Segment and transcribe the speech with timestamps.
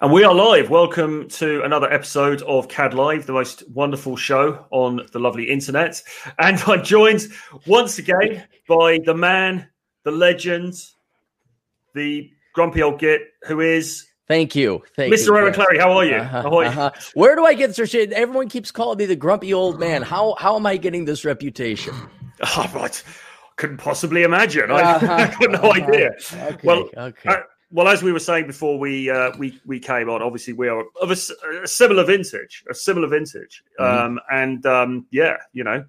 [0.00, 0.68] And we are live.
[0.68, 6.02] Welcome to another episode of CAD Live, the most wonderful show on the lovely internet.
[6.38, 7.28] And I'm joined
[7.66, 9.68] once again by the man,
[10.04, 10.74] the legend,
[11.94, 15.26] the grumpy old git, who is Thank you, thank Mr.
[15.28, 15.36] you.
[15.36, 15.54] Aaron.
[15.54, 15.78] Clarey.
[15.78, 16.16] How are you?
[16.16, 16.68] Uh-huh, How are you?
[16.68, 16.90] uh-huh.
[17.14, 18.12] Where do I get this shit?
[18.12, 20.02] Everyone keeps calling me the grumpy old man.
[20.02, 21.94] How how am I getting this reputation?
[22.54, 23.02] Oh, right.
[23.56, 24.70] Couldn't possibly imagine.
[24.70, 25.82] I, Uh-huh, I've got no uh-huh.
[25.90, 26.10] idea.
[26.34, 27.30] Okay, Well, okay.
[27.30, 27.36] uh,
[27.70, 30.84] well, as we were saying before we uh, we we came on, obviously we are
[31.00, 31.16] of a
[31.66, 33.84] similar vintage, a similar vintage, Mhm.
[33.84, 35.84] um, and um, yeah, you know,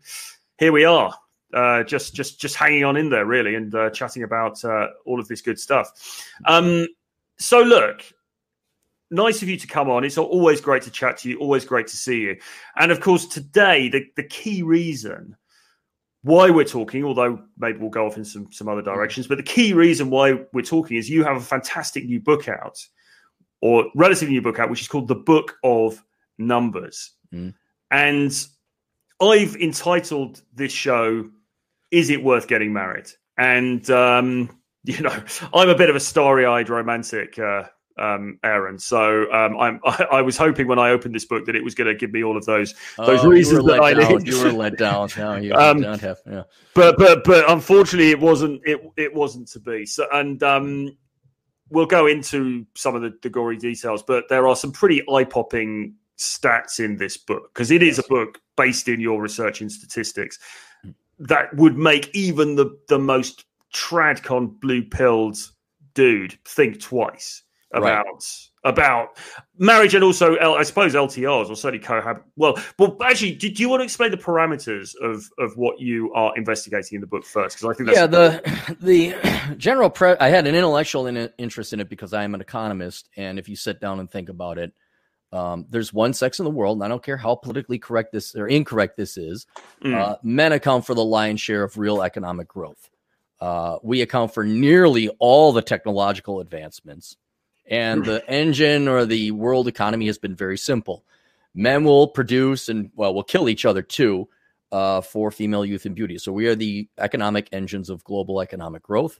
[0.58, 1.14] here we are,
[1.54, 5.20] uh, just just just hanging on in there, really, and uh, chatting about uh, all
[5.20, 5.92] of this good stuff.
[6.46, 6.88] Um,
[7.38, 8.02] so, look,
[9.12, 10.04] nice of you to come on.
[10.04, 11.38] It's always great to chat to you.
[11.40, 12.38] Always great to see you.
[12.78, 15.36] And of course, today the the key reason
[16.24, 19.44] why we're talking, although maybe we'll go off in some some other directions, but the
[19.44, 22.78] key reason why we're talking is you have a fantastic new book out,
[23.62, 26.04] or relatively new book out, which is called The Book of
[26.38, 27.14] Numbers.
[27.34, 27.54] Mm.
[27.92, 28.48] And
[29.22, 31.30] I've entitled this show
[31.92, 34.50] "Is It Worth Getting Married?" And um,
[34.84, 37.38] you know, I'm a bit of a starry-eyed romantic.
[37.38, 37.64] Uh,
[38.00, 38.80] um, Aaron.
[38.80, 41.76] So um, I'm, I, I was hoping when I opened this book that it was
[41.76, 44.17] going to give me all of those those Oh, reasons that I down.
[44.17, 44.28] need.
[44.28, 45.09] You were let down.
[45.17, 46.20] No, you Um, don't have.
[46.30, 46.44] Yeah.
[46.73, 50.95] but but but unfortunately it wasn't it it wasn't to be so and um
[51.70, 55.94] we'll go into some of the, the gory details but there are some pretty eye-popping
[56.18, 60.40] stats in this book because it is a book based in your research in statistics
[61.20, 65.38] that would make even the the most tradcon blue-pilled
[65.94, 68.00] dude think twice Right.
[68.00, 68.26] about
[68.64, 69.18] about
[69.58, 72.22] marriage and also I suppose LTRs or certainly cohab.
[72.38, 76.14] Well, well, actually, do, do you want to explain the parameters of of what you
[76.14, 77.58] are investigating in the book first?
[77.58, 81.74] Because I think that's Yeah, the the general pre- I had an intellectual in interest
[81.74, 84.58] in it because I am an economist, and if you sit down and think about
[84.58, 84.74] it,
[85.34, 88.34] um, there's one sex in the world, and I don't care how politically correct this
[88.34, 89.46] or incorrect this is.
[89.84, 89.94] Mm.
[89.94, 92.90] Uh, men account for the lion's share of real economic growth.
[93.40, 97.18] Uh, we account for nearly all the technological advancements,
[97.67, 101.03] and the engine or the world economy has been very simple.
[101.53, 104.28] Men will produce and well, will kill each other too
[104.72, 106.17] uh, for female youth and beauty.
[106.17, 109.19] So we are the economic engines of global economic growth.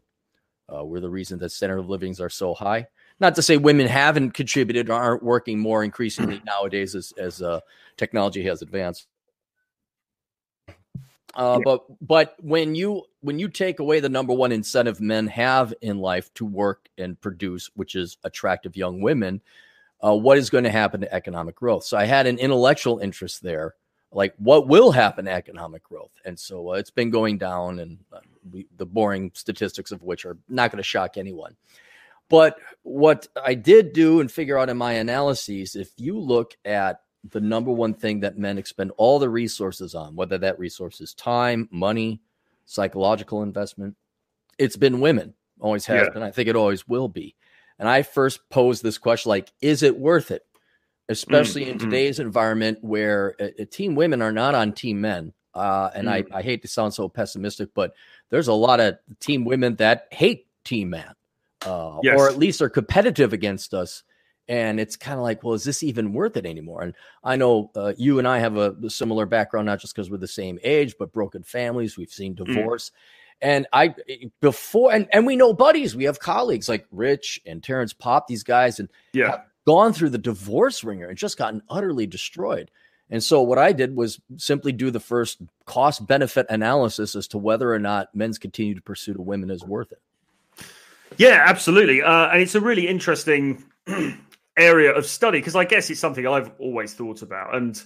[0.74, 2.88] Uh, we're the reason that standard of livings are so high.
[3.20, 7.62] Not to say women haven't contributed or aren't working more increasingly nowadays as as uh,
[7.96, 9.08] technology has advanced.
[11.38, 11.60] Yeah.
[11.64, 16.00] But but when you when you take away the number one incentive men have in
[16.00, 19.42] life to work and produce, which is attractive young women,
[20.04, 21.84] uh, what is going to happen to economic growth?
[21.84, 23.76] So I had an intellectual interest there,
[24.12, 28.00] like what will happen to economic growth, and so uh, it's been going down, and
[28.12, 28.20] uh,
[28.52, 31.56] we, the boring statistics of which are not going to shock anyone.
[32.30, 37.02] But what I did do and figure out in my analyses, if you look at
[37.32, 41.14] the number one thing that men expend all the resources on, whether that resource is
[41.14, 42.22] time, money,
[42.66, 43.96] psychological investment,
[44.58, 45.34] it's been women.
[45.60, 46.14] Always has Yeah.
[46.14, 46.24] been.
[46.24, 47.36] I think it always will be.
[47.80, 50.44] And I first posed this question like, is it worth it?
[51.10, 51.82] Especially in mm.
[51.82, 55.34] today's environment where uh, uh, team women are not on team men.
[55.54, 57.96] Uh, and I, I hate to sound so pessimistic, but
[58.30, 61.14] there's a lot of team women that hate team men,
[61.66, 62.20] uh, Yes.
[62.20, 64.04] or at least are competitive against us.
[64.50, 66.82] And it's kind of like, well, is this even worth it anymore?
[66.82, 66.94] And
[67.24, 70.18] I know uh, you and I have a, a similar background, not just because we're
[70.18, 71.98] the same age, but broken families.
[71.98, 72.92] We've seen divorce.
[73.42, 73.94] And I
[74.42, 78.44] before and, and we know buddies, we have colleagues like Rich and Terrence Popp, these
[78.44, 82.72] guys, and yeah, gone through the divorce ringer and just gotten utterly destroyed.
[83.10, 87.38] And so what I did was simply do the first cost benefit analysis as to
[87.38, 90.02] whether or not men's continued pursuit of women is worth it.
[91.18, 92.02] yeah, absolutely.
[92.02, 93.64] Uh, and it's a really interesting
[94.58, 97.56] area of study because I guess it's something I've always thought about.
[97.56, 97.82] And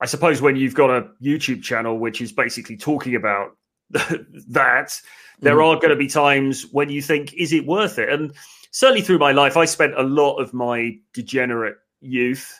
[0.00, 3.56] I suppose when you've got a YouTube channel which is basically talking about
[3.90, 5.00] that,
[5.40, 5.64] there Mhm.
[5.66, 8.08] are going to be times when you think, is it worth it?
[8.08, 8.32] And
[8.70, 12.58] certainly through my life, I spent a lot of my degenerate youth,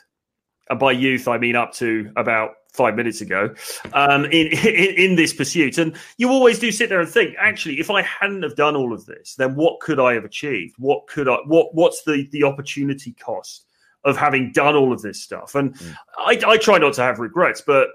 [0.69, 3.53] and by youth I mean up to about five minutes ago,
[3.93, 5.77] um, in, in in this pursuit.
[5.77, 8.93] And you always do sit there and think, actually, if I hadn't have done all
[8.93, 10.75] of this, then what could I have achieved?
[10.77, 11.37] What could I?
[11.45, 13.65] What what's the the opportunity cost
[14.05, 15.55] of having done all of this stuff?
[15.55, 15.95] And Mm.
[16.19, 17.89] I, I try not to have regrets, but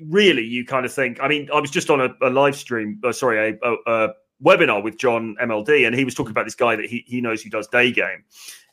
[0.00, 1.18] really, you kind of think.
[1.20, 4.08] I mean, I was just on a, a live stream, uh, sorry, a, a, a
[4.42, 7.42] webinar with John MLD, and he was talking about this guy that he he knows
[7.42, 8.24] who does day game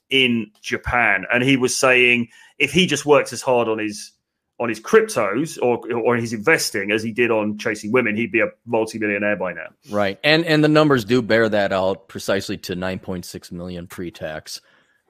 [0.09, 4.11] in Japan, and he was saying if he just worked as hard on his
[4.59, 8.41] on his cryptos or or his investing as he did on chasing women, he'd be
[8.41, 9.67] a multimillionaire by now.
[9.89, 10.19] Right.
[10.23, 14.61] And and the numbers do bear that out precisely to 9.6 million pre-tax.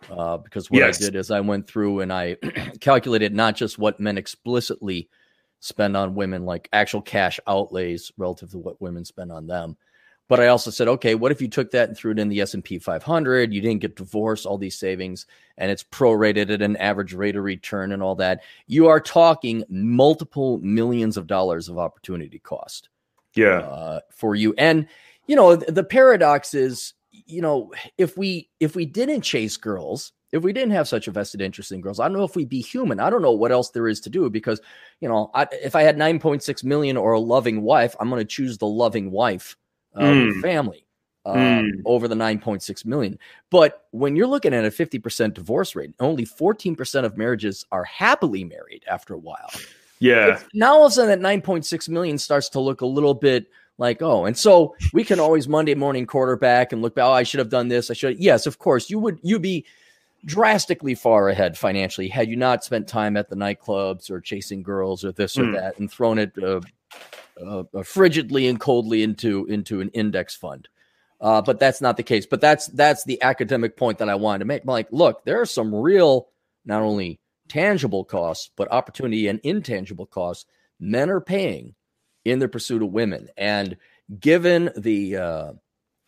[0.09, 1.01] Uh, because what yes.
[1.01, 2.35] I did is I went through and I
[2.79, 5.09] calculated not just what men explicitly
[5.59, 9.75] spend on women, like actual cash outlays relative to what women spend on them,
[10.29, 12.39] but I also said, okay, what if you took that and threw it in the
[12.39, 13.51] S and P 500?
[13.51, 15.25] You didn't get divorced, all these savings,
[15.57, 18.43] and it's prorated at an average rate of return and all that.
[18.67, 22.89] You are talking multiple millions of dollars of opportunity cost.
[23.33, 24.53] Yeah, uh, for you.
[24.57, 24.87] And
[25.25, 30.43] you know, the paradox is, you know, if we if we didn't chase girls, if
[30.43, 32.61] we didn't have such a vested interest in girls, I don't know if we'd be
[32.61, 32.99] human.
[32.99, 34.61] I don't know what else there is to do because,
[35.01, 38.25] you know, I, if I had 9.6 million or a loving wife, I'm going to
[38.25, 39.55] choose the loving wife
[40.03, 40.41] mm.
[40.41, 40.85] family
[41.25, 41.71] uh, mm.
[41.85, 43.17] over the 9.6 million.
[43.49, 48.43] But when you're looking at a 50% divorce rate, only 14% of marriages are happily
[48.43, 49.49] married after a while.
[49.99, 50.39] Yeah.
[50.53, 53.47] now all of a sudden that 9.6 million starts to look a little bit
[53.77, 57.23] like, oh, and so we can always Monday morning quarterback and look back, oh, I
[57.23, 57.89] should have done this.
[57.89, 58.19] I should.
[58.19, 59.65] Yes, of course, you would, you'd be
[60.25, 65.05] drastically far ahead financially had you not spent time at the nightclubs or chasing girls
[65.05, 65.53] or this or hmm.
[65.53, 66.61] that and thrown it uh,
[67.41, 70.67] uh, uh, frigidly and coldly into into an index fund.
[71.21, 72.25] Uh, but that's not the case.
[72.25, 74.65] But that's that's the academic point that I wanted to make.
[74.65, 76.29] like, look, there are some real,
[76.65, 80.45] not only tangible costs, but opportunity and intangible costs
[80.79, 81.75] men are paying
[82.23, 83.29] in their pursuit of women.
[83.37, 83.77] And
[84.19, 85.51] given the, uh,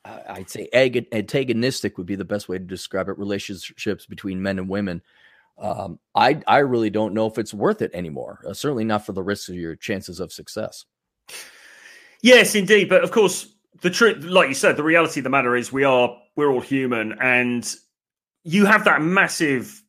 [0.03, 4.57] I'd say ag- antagonistic would be the best way to describe it, relationships between men
[4.57, 5.01] and women.
[5.59, 8.44] Um, I I really don't know if it's worth it anymore.
[8.48, 10.86] Uh, certainly not for the risk of your chances of success.
[12.21, 12.89] Yes, indeed.
[12.89, 15.83] But of course, the truth, like you said, the reality of the matter is we
[15.83, 17.75] are we're all human, and
[18.44, 19.83] you have that massive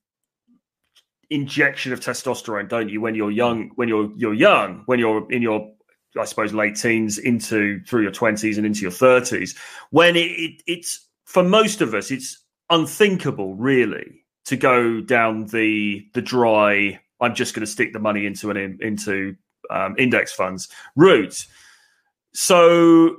[1.31, 3.01] injection of testosterone, don't you?
[3.01, 5.73] When you're young, when you're you're young, when you're in your
[6.19, 9.57] I suppose late teens into through your twenties and into your thirties,
[9.91, 16.07] when it, it, it's for most of us, it's unthinkable, really, to go down the
[16.15, 17.01] the dry.
[17.21, 19.37] I'm just going to stick the money into an into
[19.71, 21.47] um, index funds route.
[22.35, 23.17] So,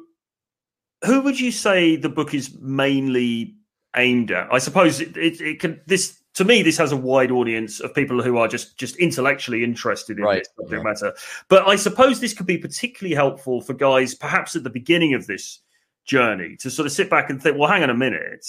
[1.06, 3.56] who would you say the book is mainly
[3.96, 4.52] aimed at?
[4.52, 5.82] I suppose it, it, it can.
[5.88, 9.64] This to me, this has a wide audience of people who are just just intellectually
[9.64, 10.40] interested in right.
[10.40, 10.92] this subject yeah.
[10.92, 11.16] matter.
[11.48, 15.28] But I suppose this could be particularly helpful for guys, perhaps at the beginning of
[15.28, 15.60] this
[16.06, 18.46] journey, to sort of sit back and think, well, hang on a minute,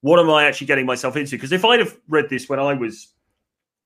[0.00, 1.36] what am I actually getting myself into?
[1.36, 3.14] Because if I'd have read this when I was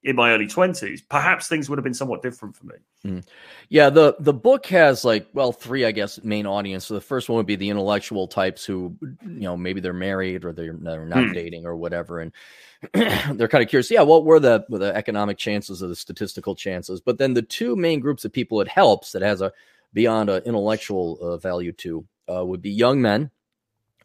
[0.05, 2.75] in my early 20s perhaps things would have been somewhat different for me.
[3.05, 3.25] Mm.
[3.69, 6.87] yeah the the book has like well three i guess main audience.
[6.87, 10.45] So the first one would be the intellectual types who you know maybe they're married
[10.45, 11.35] or they're, they're not mm.
[11.35, 12.33] dating or whatever and
[12.93, 13.91] they're kind of curious.
[13.91, 17.01] Yeah what were the the economic chances or the statistical chances?
[17.01, 19.53] But then the two main groups of people it helps that has a
[19.93, 23.31] beyond an intellectual uh, value to uh, would be young men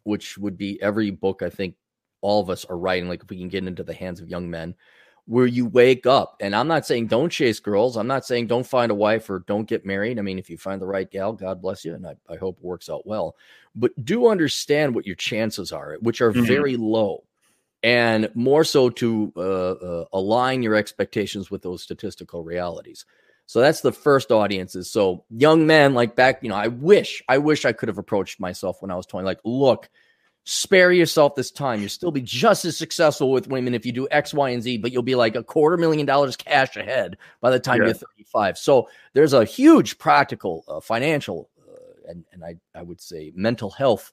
[0.04, 1.74] which would be every book i think
[2.20, 4.48] all of us are writing like if we can get into the hands of young
[4.50, 4.74] men
[5.28, 6.36] where you wake up.
[6.40, 7.98] And I'm not saying don't chase girls.
[7.98, 10.18] I'm not saying don't find a wife or don't get married.
[10.18, 11.92] I mean, if you find the right gal, God bless you.
[11.94, 13.36] And I, I hope it works out well.
[13.76, 16.46] But do understand what your chances are, which are mm-hmm.
[16.46, 17.24] very low.
[17.82, 23.04] And more so to uh, uh, align your expectations with those statistical realities.
[23.44, 24.90] So that's the first audiences.
[24.90, 28.40] So young men, like back, you know, I wish, I wish I could have approached
[28.40, 29.26] myself when I was 20.
[29.26, 29.90] Like, look,
[30.48, 31.80] spare yourself this time.
[31.80, 34.78] You'll still be just as successful with women if you do X, Y, and Z,
[34.78, 37.88] but you'll be like a quarter million dollars cash ahead by the time yeah.
[37.88, 38.56] you're 35.
[38.56, 43.68] So there's a huge practical, uh, financial, uh, and, and I, I would say mental
[43.68, 44.10] health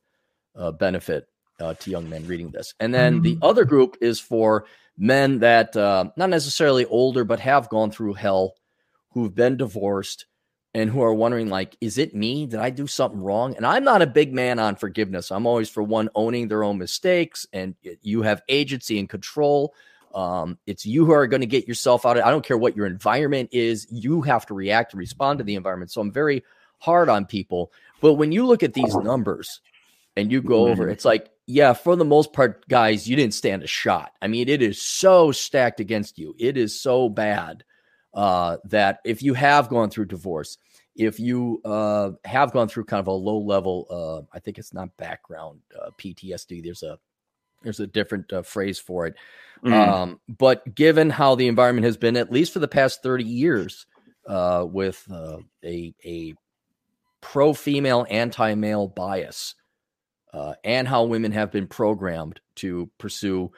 [0.57, 1.29] uh, benefit
[1.61, 2.73] uh, to young men reading this.
[2.81, 3.39] And then mm-hmm.
[3.39, 4.65] the other group is for
[4.97, 8.55] men that uh, not necessarily older, but have gone through hell,
[9.11, 10.25] who've been divorced
[10.75, 12.45] and who are wondering like is it me?
[12.45, 13.55] Did i do something wrong?
[13.55, 15.31] And i'm not a big man on forgiveness.
[15.31, 19.73] I'm always for one owning their own mistakes and you have agency and control.
[20.13, 22.75] Um, it's you who are going to get yourself out of i don't care what
[22.75, 25.91] your environment is you have to react and respond to the environment.
[25.91, 26.43] So i'm very
[26.79, 27.71] hard on people.
[28.01, 29.61] But when you look at these numbers
[30.17, 30.91] and you go over mm-hmm.
[30.91, 34.11] it's like yeah for the most part guys you didn't stand a shot.
[34.21, 36.35] I mean it is so stacked against you.
[36.37, 37.63] It is so bad
[38.15, 40.57] uh, that if you have gone through divorce,
[40.95, 44.73] if you uh, have gone through kind of a low level, uh, I think it's
[44.73, 46.63] not background uh, PTSD.
[46.63, 46.97] There's a
[47.63, 49.15] there's a different uh, phrase for it.
[49.63, 49.73] Mm.
[49.73, 53.87] Um, but given how the environment has been, at least for the past 30 years,
[54.27, 56.33] uh, with uh, a a
[57.21, 59.55] pro female, anti male bias,
[60.63, 63.51] and how women have been programmed to pursue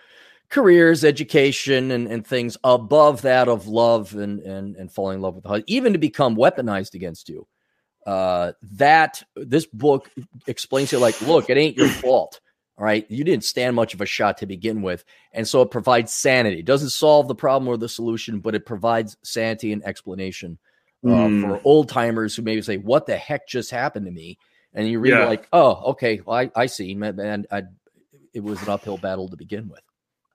[0.49, 5.35] careers, education, and, and things above that of love and, and, and falling in love
[5.35, 7.47] with the husband, even to become weaponized against you.
[8.05, 10.09] Uh, that this book
[10.47, 12.39] explains it like, look, it ain't your fault.
[12.77, 13.09] All right.
[13.09, 15.03] You didn't stand much of a shot to begin with.
[15.33, 16.59] And so it provides sanity.
[16.59, 20.59] It doesn't solve the problem or the solution, but it provides sanity and explanation
[21.03, 21.41] uh, mm.
[21.41, 24.37] for old timers who maybe say, What the heck just happened to me?
[24.73, 25.25] And you read yeah.
[25.25, 26.21] like, Oh, okay.
[26.23, 26.91] Well, I, I see.
[26.91, 27.63] And I,
[28.33, 29.81] it was an uphill battle to begin with.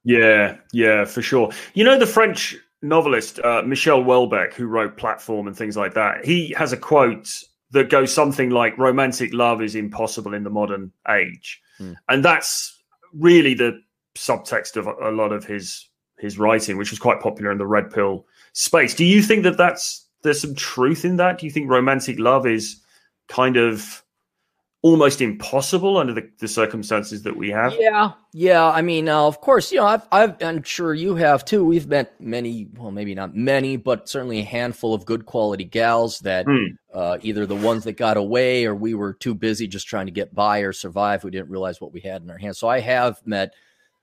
[0.05, 0.57] Yeah.
[0.73, 1.51] Yeah, for sure.
[1.75, 6.25] You know, the French novelist uh, Michel Houellebecq, who wrote Platform and things like that,
[6.25, 7.29] he has a quote
[7.71, 11.97] that goes something like romantic love is impossible in the modern age Mm.
[12.09, 12.81] And that's
[13.13, 13.81] really the
[14.17, 17.91] subtext of a lot of his his writing, which was quite popular in the red
[17.91, 18.95] pill space.
[18.95, 21.39] Do you think that that's there's some truth in that?
[21.39, 22.81] Do you think romantic love is
[23.29, 24.03] kind of
[24.83, 27.73] almost impossible under the, the, circumstances that we have.
[27.79, 28.65] Yeah, yeah.
[28.65, 31.65] I mean, uh, of course, you know, I've, I've, I'm sure you have too.
[31.65, 36.19] We've met many, well, maybe not many, but certainly a handful of good quality gals
[36.21, 36.77] that mm.
[36.93, 40.13] uh, either the ones that got away or we were too busy just trying to
[40.13, 41.23] get by or survive.
[41.23, 42.59] We didn't realize what we had in our hands.
[42.59, 43.55] So I have met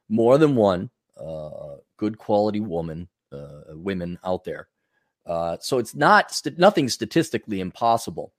[0.07, 4.69] more than one uh, good quality woman, uh, women out there.
[5.25, 8.33] Uh, so it's not st- nothing statistically impossible.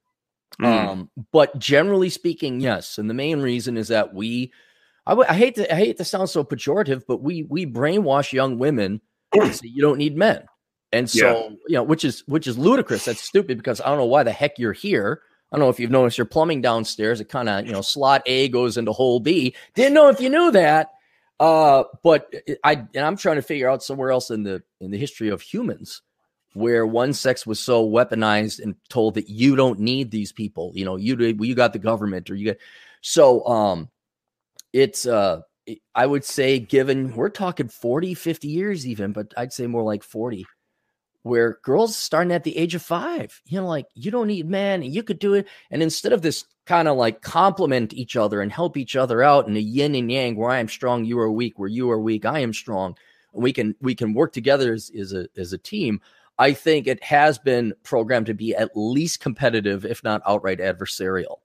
[0.60, 0.88] Mm.
[0.88, 2.98] Um, but generally speaking, yes.
[2.98, 4.52] And the main reason is that we,
[5.06, 8.32] I, w- I hate to, I hate to sound so pejorative, but we, we brainwash
[8.32, 9.00] young women
[9.34, 10.44] to say you don't need men.
[10.92, 11.48] And so, yeah.
[11.68, 13.04] you know, which is, which is ludicrous.
[13.04, 15.22] That's stupid because I don't know why the heck you're here.
[15.52, 17.20] I don't know if you've noticed your plumbing downstairs.
[17.20, 19.54] It kind of, you know, slot A goes into hole B.
[19.74, 20.90] Didn't know if you knew that.
[21.38, 24.98] Uh, but I, and I'm trying to figure out somewhere else in the, in the
[24.98, 26.02] history of humans
[26.54, 30.84] where one sex was so weaponized and told that you don't need these people you
[30.84, 32.60] know you you got the government or you get
[33.00, 33.88] so um
[34.72, 35.40] it's uh
[35.94, 40.02] i would say given we're talking 40 50 years even but i'd say more like
[40.02, 40.44] 40
[41.22, 44.82] where girls starting at the age of five you know like you don't need men
[44.82, 45.46] you could do it.
[45.70, 49.46] And instead of this kind of like complement each other and help each other out
[49.46, 52.00] in a yin and yang where i am strong you are weak where you are
[52.00, 52.96] weak i am strong
[53.32, 56.00] we can we can work together as, as a as a team
[56.40, 61.36] I think it has been programmed to be at least competitive, if not outright adversarial.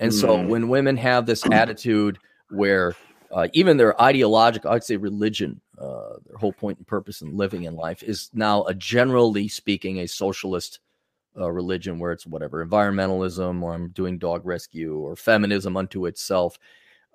[0.00, 0.18] And mm.
[0.18, 2.96] so when women have this attitude where
[3.30, 7.64] uh, even their ideological, I'd say religion, uh, their whole point and purpose in living
[7.64, 10.80] in life is now a generally speaking a socialist
[11.38, 16.58] uh, religion where it's whatever environmentalism or I'm doing dog rescue or feminism unto itself.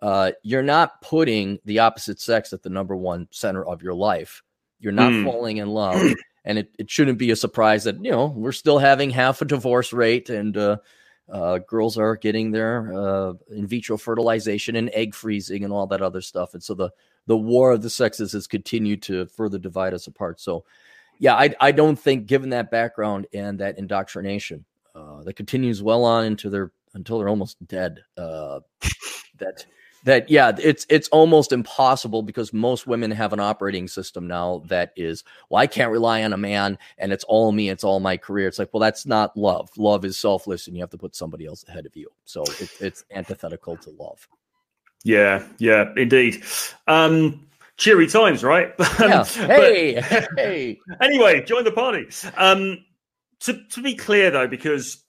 [0.03, 4.43] Uh, you're not putting the opposite sex at the number one center of your life.
[4.79, 5.23] You're not mm.
[5.23, 6.13] falling in love
[6.45, 9.45] and it, it shouldn't be a surprise that you know we're still having half a
[9.45, 10.77] divorce rate and uh,
[11.31, 16.01] uh, girls are getting their uh, in vitro fertilization and egg freezing and all that
[16.01, 16.53] other stuff.
[16.53, 16.89] And so the
[17.25, 20.41] the war of the sexes has continued to further divide us apart.
[20.41, 20.65] So
[21.19, 26.03] yeah i, I don't think given that background and that indoctrination uh, that continues well
[26.03, 28.59] on into their until they're almost dead uh,
[29.37, 29.65] that
[30.03, 34.91] that yeah it's it's almost impossible because most women have an operating system now that
[34.95, 38.17] is well i can't rely on a man and it's all me it's all my
[38.17, 38.47] career.
[38.47, 39.69] It's like well that's not love.
[39.77, 42.09] Love is selfless and you have to put somebody else ahead of you.
[42.25, 44.27] So it, it's antithetical to love.
[45.03, 46.43] Yeah yeah indeed.
[46.87, 48.73] Um cheery times right?
[48.99, 49.25] Yeah.
[49.25, 50.01] hey
[50.37, 50.79] hey.
[51.01, 52.07] Anyway join the party.
[52.37, 52.85] Um
[53.41, 55.03] to, to be clear though because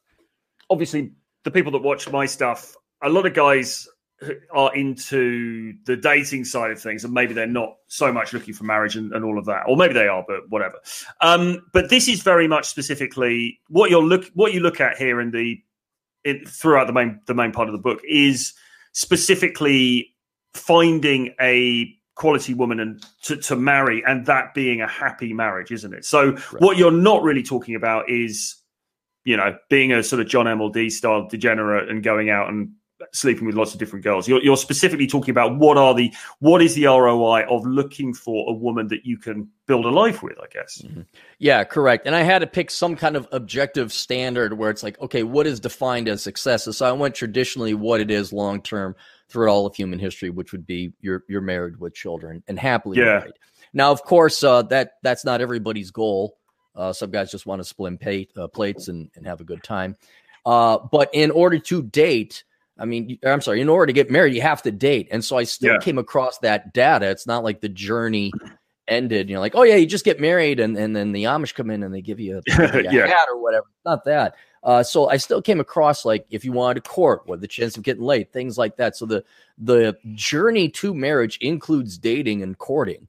[0.70, 1.12] obviously
[1.44, 3.86] the people that watch my stuff a lot of guys
[4.52, 8.64] are into the dating side of things and maybe they're not so much looking for
[8.64, 9.64] marriage and, and all of that.
[9.68, 10.76] Or maybe they are but whatever.
[11.20, 15.20] Um, but this is very much specifically what you're look what you look at here
[15.20, 15.60] in the
[16.24, 18.54] in, throughout the main the main part of the book is
[18.92, 20.14] specifically
[20.54, 25.94] finding a quality woman and to, to marry and that being a happy marriage isn't
[25.94, 26.04] it?
[26.04, 26.60] So right.
[26.60, 28.56] what you're not really talking about is
[29.24, 32.70] you know being a sort of john mld style degenerate and going out and
[33.12, 34.28] sleeping with lots of different girls.
[34.28, 38.48] You're, you're specifically talking about what are the what is the ROI of looking for
[38.48, 40.82] a woman that you can build a life with, I guess.
[40.82, 41.02] Mm-hmm.
[41.38, 42.06] Yeah, correct.
[42.06, 45.46] And I had to pick some kind of objective standard where it's like, okay, what
[45.46, 46.64] is defined as success?
[46.76, 48.94] so I went traditionally what it is long term
[49.28, 52.98] through all of human history, which would be you're you're married with children and happily
[52.98, 53.18] yeah.
[53.18, 53.34] married.
[53.72, 56.38] Now, of course, uh, that that's not everybody's goal.
[56.76, 59.96] Uh, some guys just want to split uh, plates and, and have a good time.
[60.44, 62.44] Uh, but in order to date,
[62.78, 65.08] I mean, I'm sorry, in order to get married, you have to date.
[65.10, 65.78] And so I still yeah.
[65.78, 67.08] came across that data.
[67.08, 68.32] It's not like the journey
[68.88, 71.54] ended, you know, like, oh yeah, you just get married and, and then the Amish
[71.54, 73.06] come in and they give you a, a yeah.
[73.06, 73.66] hat or whatever.
[73.84, 74.34] Not that.
[74.64, 77.76] Uh, so I still came across like if you wanted to court, what the chance
[77.76, 78.96] of getting late, things like that.
[78.96, 79.22] So the
[79.58, 83.06] the journey to marriage includes dating and courting.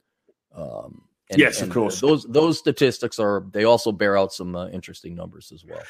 [0.54, 2.00] Um, and, yes, and of course.
[2.00, 5.82] Those those statistics are they also bear out some uh, interesting numbers as well.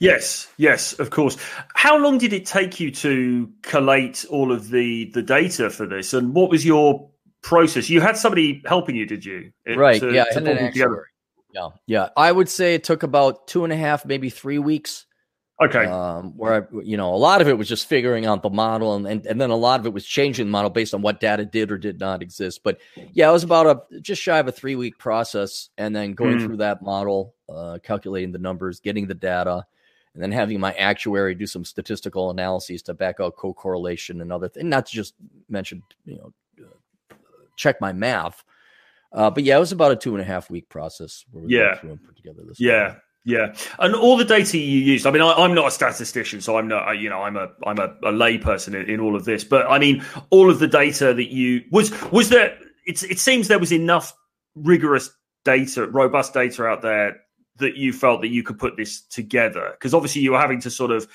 [0.00, 1.36] Yes, yes, of course.
[1.74, 6.12] How long did it take you to collate all of the the data for this,
[6.12, 7.08] and what was your
[7.42, 7.88] process?
[7.88, 9.52] You had somebody helping you, did you?
[9.66, 10.00] Right.
[10.00, 10.24] To, yeah.
[10.24, 10.72] To and an
[11.52, 11.68] Yeah.
[11.86, 12.08] Yeah.
[12.16, 15.06] I would say it took about two and a half, maybe three weeks.
[15.62, 15.84] Okay.
[15.84, 18.96] Um, where I, you know, a lot of it was just figuring out the model,
[18.96, 21.20] and, and and then a lot of it was changing the model based on what
[21.20, 22.62] data did or did not exist.
[22.64, 22.80] But
[23.12, 26.38] yeah, it was about a just shy of a three week process, and then going
[26.38, 26.44] mm.
[26.44, 29.64] through that model, uh, calculating the numbers, getting the data,
[30.14, 34.48] and then having my actuary do some statistical analyses to back out co-correlation and other
[34.48, 34.64] things.
[34.64, 35.14] Not to just
[35.48, 37.14] mention, you know, uh,
[37.56, 38.44] check my math.
[39.12, 41.24] Uh, but yeah, it was about a two and a half week process.
[41.30, 41.74] Where we yeah.
[41.74, 42.60] put together this.
[42.60, 42.96] Yeah.
[43.26, 45.06] Yeah, and all the data you used.
[45.06, 46.92] I mean, I, am not a statistician, so I'm not.
[46.98, 49.44] You know, I'm a I'm a, a lay person in, in, all of this.
[49.44, 52.58] But I mean, all of the data that you was was there.
[52.84, 54.12] It's it seems there was enough
[54.54, 55.08] rigorous
[55.42, 57.16] data, robust data out there
[57.56, 60.70] that you felt that you could put this together because obviously you were having to
[60.70, 61.08] sort of.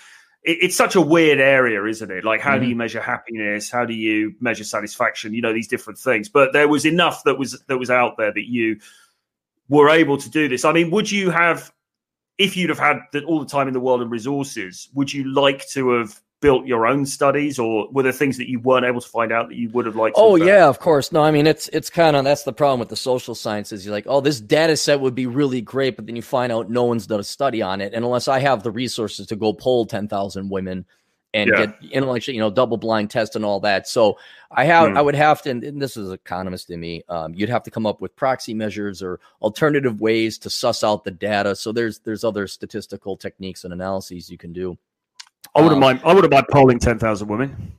[0.44, 2.24] It, it's such a weird area, isn't it?
[2.24, 2.64] Like, how mm-hmm.
[2.64, 3.70] do you measure happiness?
[3.70, 5.34] How do you measure satisfaction?
[5.34, 6.30] You know, these different things.
[6.30, 8.80] But there was enough that was that was out there that you
[9.68, 10.66] were able to do this.
[10.66, 11.72] I mean, would you have
[12.40, 15.32] if you'd have had the, all the time in the world and resources, would you
[15.32, 19.02] like to have built your own studies, or were there things that you weren't able
[19.02, 20.16] to find out that you would have liked?
[20.18, 21.12] oh yeah, of course.
[21.12, 23.86] No, I mean it's it's kind of that's the problem with the social sciences.
[23.86, 26.70] You're like, oh, this data set would be really great, but then you find out
[26.70, 29.54] no one's done a study on it, and unless I have the resources to go
[29.54, 30.86] poll ten thousand women
[31.34, 31.66] and yeah.
[31.68, 33.88] get intellectual, you know, double blind test and all that.
[33.88, 34.18] So
[34.52, 34.98] I have, mm.
[34.98, 37.04] I would have to, and this is economist in me.
[37.08, 41.04] Um, you'd have to come up with proxy measures or alternative ways to suss out
[41.04, 41.56] the data.
[41.56, 44.78] So there's there's other statistical techniques and analyses you can do.
[45.56, 46.02] I wouldn't um, mind.
[46.04, 47.74] I wouldn't mind polling ten thousand women.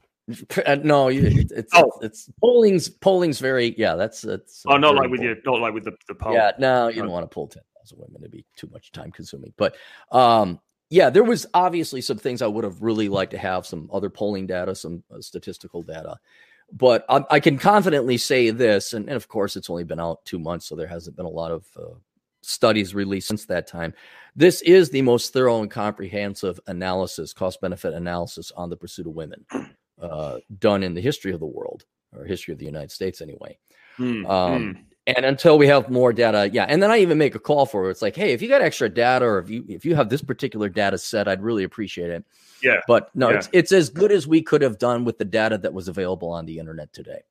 [0.64, 1.90] Uh, no, it's, it's oh.
[2.02, 3.94] it's, it's polling's polling's very yeah.
[3.94, 4.62] That's that's.
[4.66, 6.32] Oh, not like with you, not like with the the poll.
[6.32, 8.16] Yeah, no, you don't want to poll ten thousand women.
[8.20, 9.52] It'd be too much time consuming.
[9.56, 9.76] But
[10.12, 13.88] um, yeah, there was obviously some things I would have really liked to have some
[13.92, 16.16] other polling data, some uh, statistical data.
[16.72, 20.24] But I, I, can confidently say this, and, and, of course, it's only been out
[20.24, 21.94] two months, so there hasn't been a lot of uh,
[22.42, 23.94] studies released since that time.
[24.36, 29.14] This is the most thorough and comprehensive analysis, cost benefit analysis on the pursuit of
[29.14, 29.44] women
[30.00, 31.84] uh, done in the history of the world,
[32.16, 33.58] or history of the United States, anyway.
[33.98, 34.84] Mm, um, mm.
[35.06, 36.66] And until we have more data, yeah.
[36.68, 37.90] And then I even make a call for it.
[37.90, 40.22] It's like, hey, if you got extra data, or if you if you have this
[40.22, 42.24] particular data set, I'd really appreciate it.
[42.62, 42.80] Yeah.
[42.86, 43.38] But no, yeah.
[43.38, 46.30] it's it's as good as we could have done with the data that was available
[46.30, 47.22] on the internet today.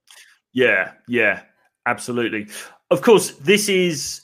[0.51, 1.43] Yeah, yeah,
[1.85, 2.47] absolutely.
[2.89, 4.23] Of course, this is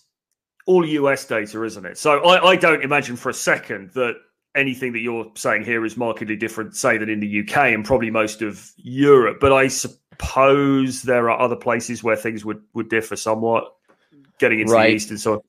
[0.66, 1.98] all US data, isn't it?
[1.98, 4.16] So I, I don't imagine for a second that
[4.56, 8.10] anything that you're saying here is markedly different, say, than in the UK and probably
[8.10, 9.40] most of Europe.
[9.40, 13.76] But I suppose there are other places where things would, would differ somewhat,
[14.40, 14.90] getting into right.
[14.90, 15.42] the East and so on.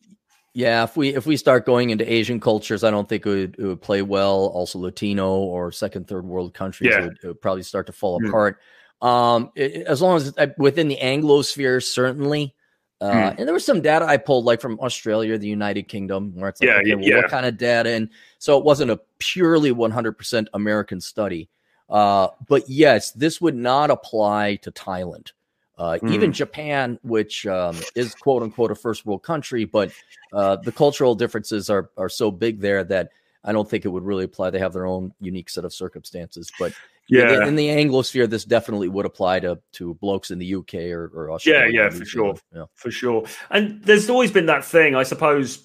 [0.52, 3.57] Yeah, if we if we start going into Asian cultures, I don't think it would,
[3.59, 4.46] it would play well.
[4.55, 7.05] Also, Latino or second, third world countries, yeah.
[7.05, 8.29] would, it, would, probably start to fall mm.
[8.29, 8.59] apart.
[9.02, 12.56] Um, it, as long as uh, within the Anglosphere, certainly.
[13.00, 13.38] Uh, mm.
[13.38, 16.61] And there was some data I pulled, like from Australia, the United Kingdom, where it's
[16.61, 17.16] like, yeah, okay, well, yeah.
[17.16, 17.90] what kind of data?
[17.90, 21.48] And so it wasn't a purely 100% American study.
[21.88, 25.32] Uh, but yes, this would not apply to Thailand.
[25.78, 26.11] Uh, mm.
[26.11, 29.92] Even Japan, which um, is quote unquote a first world country, but
[30.32, 33.11] uh, the cultural differences are are so big there that
[33.44, 34.50] I don't think it would really apply.
[34.50, 36.50] They have their own unique set of circumstances.
[36.59, 36.72] But
[37.09, 41.11] yeah, in the Anglosphere, this definitely would apply to to blokes in the UK or,
[41.14, 41.71] or Australia.
[41.73, 42.64] Yeah, yeah, for sure, yeah.
[42.75, 43.25] for sure.
[43.51, 45.62] And there's always been that thing, I suppose.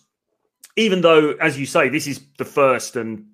[0.78, 3.26] Even though, as you say, this is the first and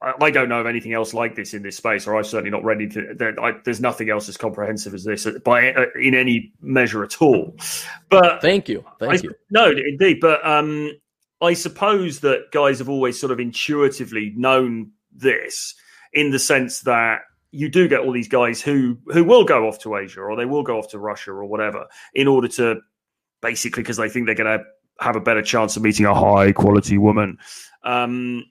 [0.00, 2.62] I don't know of anything else like this in this space, or I've certainly not
[2.62, 3.14] read into.
[3.14, 7.20] There, I, there's nothing else as comprehensive as this by uh, in any measure at
[7.20, 7.56] all.
[8.08, 9.34] But thank you, thank I, you.
[9.50, 10.92] No, indeed, but um,
[11.40, 15.74] I suppose that guys have always sort of intuitively known this
[16.12, 19.78] in the sense that you do get all these guys who who will go off
[19.80, 22.80] to Asia or they will go off to Russia or whatever in order to
[23.40, 24.64] basically because they think they're going to
[25.00, 27.38] have a better chance of meeting a high quality woman.
[27.84, 28.44] Um,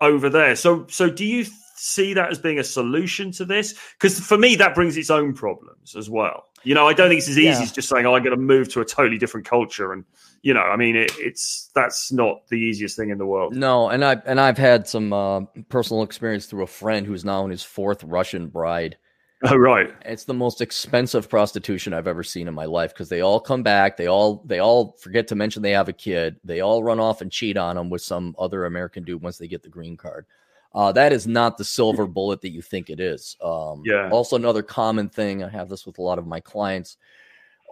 [0.00, 0.56] over there.
[0.56, 1.46] So, so do you
[1.76, 3.74] see that as being a solution to this?
[3.94, 6.44] Because for me, that brings its own problems as well.
[6.64, 7.62] You know, I don't think it's as easy yeah.
[7.62, 10.04] as just saying, "Oh, I'm going to move to a totally different culture," and
[10.42, 13.54] you know, I mean, it, it's that's not the easiest thing in the world.
[13.54, 17.44] No, and I and I've had some uh, personal experience through a friend who's now
[17.44, 18.96] in his fourth Russian bride.
[19.44, 19.94] Oh, right.
[20.04, 23.62] It's the most expensive prostitution I've ever seen in my life because they all come
[23.62, 23.96] back.
[23.96, 26.36] They all they all forget to mention they have a kid.
[26.42, 29.46] They all run off and cheat on them with some other American dude once they
[29.46, 30.26] get the green card.
[30.74, 33.36] Uh, that is not the silver bullet that you think it is.
[33.42, 34.10] Um, yeah.
[34.10, 36.96] Also, another common thing I have this with a lot of my clients.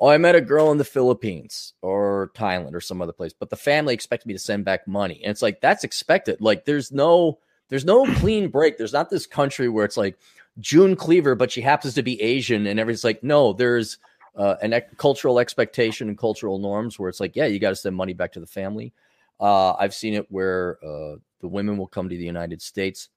[0.00, 3.50] Oh, I met a girl in the Philippines or Thailand or some other place, but
[3.50, 6.40] the family expected me to send back money, and it's like that's expected.
[6.40, 8.78] Like, there's no there's no clean break.
[8.78, 10.18] There's not this country where it's like
[10.58, 13.98] June Cleaver, but she happens to be Asian, and everybody's like, no, there's
[14.36, 17.76] uh, an ec- cultural expectation and cultural norms where it's like, yeah, you got to
[17.76, 18.92] send money back to the family.
[19.40, 23.08] Uh, I've seen it where uh, the women will come to the United States,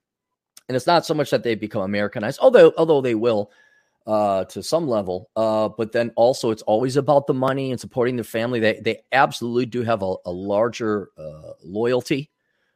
[0.68, 3.50] and it's not so much that they become Americanized, although although they will
[4.06, 5.30] uh, to some level.
[5.36, 8.60] Uh, but then also, it's always about the money and supporting their family.
[8.60, 12.30] They they absolutely do have a, a larger uh, loyalty,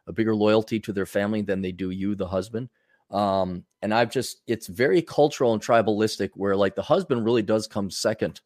[0.07, 2.69] a bigger loyalty to their family than they do you, the husband.
[3.11, 7.67] Um, and I've just it's very cultural and tribalistic, where like the husband really does
[7.67, 8.41] come second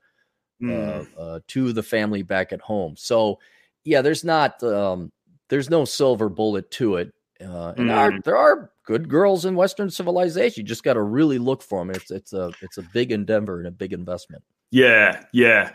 [0.62, 1.06] mm.
[1.18, 2.96] uh, to the family back at home.
[2.96, 3.38] So
[3.84, 5.12] yeah, there's not um,
[5.48, 7.12] there's no silver bullet to it.
[7.40, 7.88] Uh, and mm.
[7.88, 10.62] there, are, there are good girls in Western civilization.
[10.62, 11.90] You just got to really look for them.
[11.90, 14.42] It's it's a it's a big endeavor and a big investment.
[14.70, 15.72] Yeah, yeah.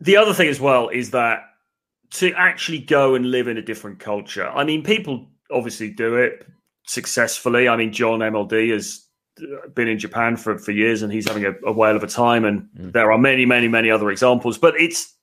[0.00, 1.40] The other thing as well is that
[2.10, 4.48] to actually go and live in a different culture.
[4.48, 6.46] I mean, people obviously do it
[6.86, 7.68] successfully.
[7.68, 9.04] I mean, John MLD has
[9.74, 12.44] been in Japan for, for years and he's having a, a whale of a time.
[12.44, 12.92] And mm.
[12.92, 14.56] there are many, many, many other examples.
[14.58, 15.14] But it's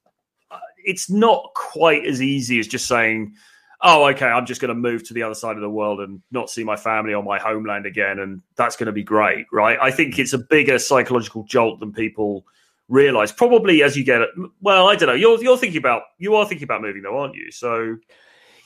[0.85, 3.35] it's not quite as easy as just saying,
[3.81, 6.21] oh, okay, I'm just going to move to the other side of the world and
[6.31, 8.19] not see my family or my homeland again.
[8.19, 9.77] And that's going to be great, right?
[9.81, 12.45] I think it's a bigger psychological jolt than people
[12.87, 13.31] realize.
[13.31, 14.29] Probably as you get it.
[14.61, 15.15] Well, I don't know.
[15.15, 17.51] You're, you're thinking about, you are thinking about moving though, aren't you?
[17.51, 17.97] So.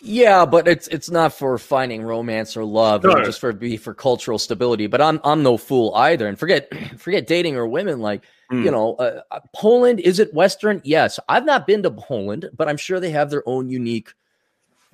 [0.01, 3.23] Yeah, but it's it's not for finding romance or love, no.
[3.23, 4.87] just for be for cultural stability.
[4.87, 6.27] But I'm I'm no fool either.
[6.27, 7.99] And forget forget dating or women.
[7.99, 8.65] Like Mm.
[8.65, 10.81] You know, uh, uh, Poland is it Western?
[10.83, 14.11] Yes, I've not been to Poland, but I'm sure they have their own unique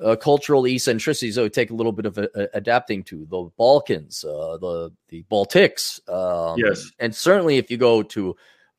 [0.03, 3.25] uh, cultural eccentricities that would take a little bit of a, a, adapting to.
[3.29, 8.35] The Balkans, uh, the the Baltics, um, yes, and certainly if you go to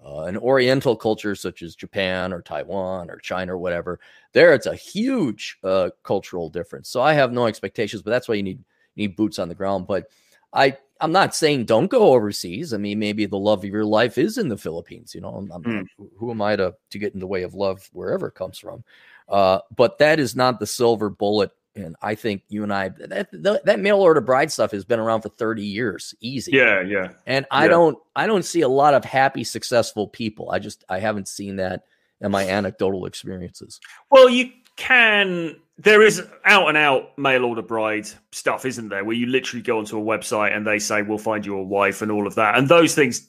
[0.06, 3.98] uh, an Oriental culture such as Japan or Taiwan or China or whatever,
[4.32, 6.88] there it's a huge uh, cultural difference.
[6.88, 8.62] So I have no expectations, but that's why you need
[8.94, 9.86] you need boots on the ground.
[9.86, 10.08] But
[10.52, 12.72] I I'm not saying don't go overseas.
[12.72, 15.14] I mean, maybe the love of your life is in the Philippines.
[15.14, 15.86] You know, I'm, I'm, mm.
[16.16, 18.84] who am I to to get in the way of love wherever it comes from?
[19.28, 21.50] Uh, but that is not the silver bullet.
[21.76, 24.98] And I think you and I that that, that mail order bride stuff has been
[24.98, 26.52] around for 30 years, easy.
[26.52, 27.12] Yeah, yeah.
[27.26, 27.68] And I yeah.
[27.68, 30.50] don't I don't see a lot of happy, successful people.
[30.50, 31.84] I just I haven't seen that
[32.20, 33.80] in my anecdotal experiences.
[34.10, 39.04] Well, you can there is out and out mail order bride stuff, isn't there?
[39.04, 42.00] Where you literally go onto a website and they say we'll find you a wife
[42.00, 43.28] and all of that, and those things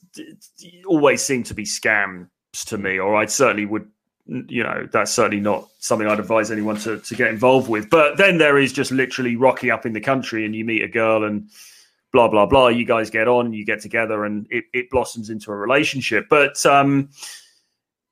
[0.86, 2.28] always seem to be scams
[2.68, 2.84] to hmm.
[2.84, 3.00] me.
[3.00, 3.90] Or I certainly would,
[4.28, 7.90] you know, that's certainly not something I'd advise anyone to to get involved with.
[7.90, 10.88] But then there is just literally rocking up in the country and you meet a
[10.88, 11.50] girl and
[12.12, 12.68] blah blah blah.
[12.68, 16.28] You guys get on, you get together, and it, it blossoms into a relationship.
[16.30, 17.10] But um,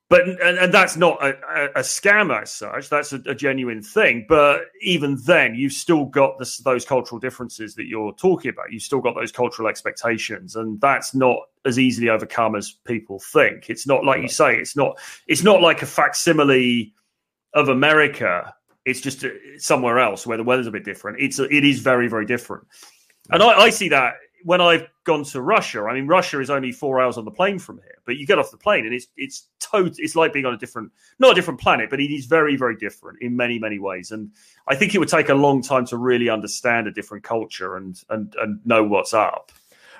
[0.08, 2.88] but and, and that's not a, a, scam as such.
[2.88, 4.24] That's a, a, genuine thing.
[4.28, 8.70] But even then you've still got this, those cultural differences that you're talking about.
[8.70, 13.68] You've still got those cultural expectations and that's not as easily overcome as people think.
[13.68, 16.94] It's not like you say it's not it's not like a facsimile
[17.54, 18.54] of america.
[18.84, 21.20] It's just uh, somewhere else where the weather's a bit different.
[21.20, 22.64] It's it is very very different.
[23.30, 24.14] And I, I see that
[24.44, 27.58] when I've gone to Russia, I mean, Russia is only four hours on the plane
[27.58, 29.92] from here, but you get off the plane and it's it's total.
[29.96, 32.76] It's like being on a different, not a different planet, but it is very very
[32.76, 34.10] different in many many ways.
[34.10, 34.30] And
[34.68, 37.98] I think it would take a long time to really understand a different culture and
[38.10, 39.52] and and know what's up.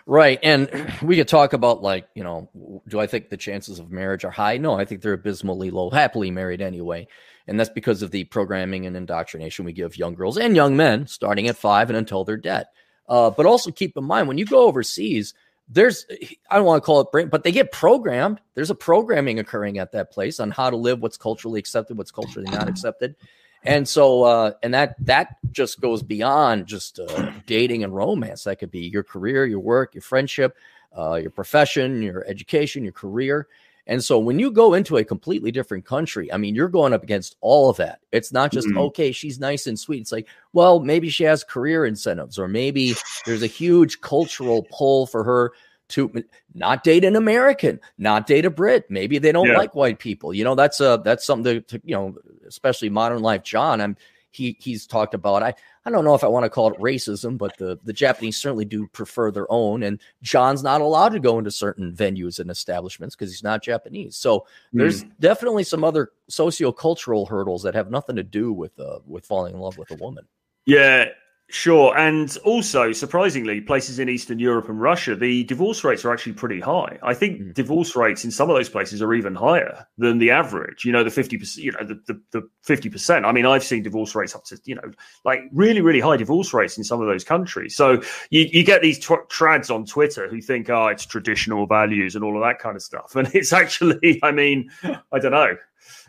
[0.07, 0.39] Right.
[0.43, 0.71] And
[1.03, 2.51] we could talk about like, you know,
[2.89, 4.59] do I think the chances of marriage are high?
[4.59, 7.09] No, I think they're abysmally low, happily married anyway.
[7.49, 11.07] And that's because of the programming and indoctrination we give young girls and young men
[11.07, 12.67] starting at five and until they're dead.
[13.09, 15.35] Uh, but also keep in mind when you go overseas,
[15.69, 16.07] there's
[16.51, 18.41] I don't want to call it brain, but they get programmed.
[18.55, 22.11] There's a programming occurring at that place on how to live, what's culturally accepted, what's
[22.11, 23.17] culturally not accepted.
[23.65, 28.45] And so, uh, and that that just goes beyond just uh, dating and romance.
[28.45, 30.57] That could be your career, your work, your friendship,
[30.97, 33.49] uh, your profession, your education, your career.
[33.87, 37.03] And so when you go into a completely different country, I mean, you're going up
[37.03, 38.01] against all of that.
[38.11, 38.79] It's not just, mm-hmm.
[38.79, 40.01] okay, she's nice and sweet.
[40.01, 42.95] It's like, well, maybe she has career incentives, or maybe
[43.27, 45.53] there's a huge cultural pull for her
[45.89, 48.91] to not date an American, not date a Brit.
[48.91, 49.57] Maybe they don't yeah.
[49.57, 50.35] like white people.
[50.35, 53.45] You know, that's a that's something to, to you know, especially modern life.
[53.45, 53.97] John, I'm
[54.37, 55.43] he he's talked about.
[55.43, 58.37] I I don't know if I want to call it racism, but the the Japanese
[58.37, 59.83] certainly do prefer their own.
[59.83, 64.17] And John's not allowed to go into certain venues and establishments because he's not Japanese.
[64.17, 64.45] So mm.
[64.75, 69.55] there's definitely some other socio-cultural hurdles that have nothing to do with uh, with falling
[69.55, 70.27] in love with a woman.
[70.67, 71.07] Yeah,
[71.49, 71.97] Sure.
[71.97, 76.61] And also, surprisingly, places in Eastern Europe and Russia, the divorce rates are actually pretty
[76.61, 76.99] high.
[77.05, 77.55] I think mm.
[77.55, 80.85] divorce rates in some of those places are even higher than the average.
[80.85, 83.25] You know, the 50%, you know, the, the, the 50%.
[83.25, 84.91] I mean, I've seen divorce rates up to, you know,
[85.25, 87.77] like really, really high divorce rates in some of those countries.
[87.77, 92.17] So you, you get these tw- trads on Twitter who think, oh, it's traditional values
[92.17, 93.15] and all of that kind of stuff.
[93.27, 95.57] And it's actually, I mean, I don't know.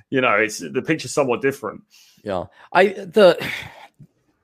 [0.10, 1.84] You know, it's the picture's somewhat different.
[2.24, 2.46] Yeah.
[2.74, 3.38] I, the,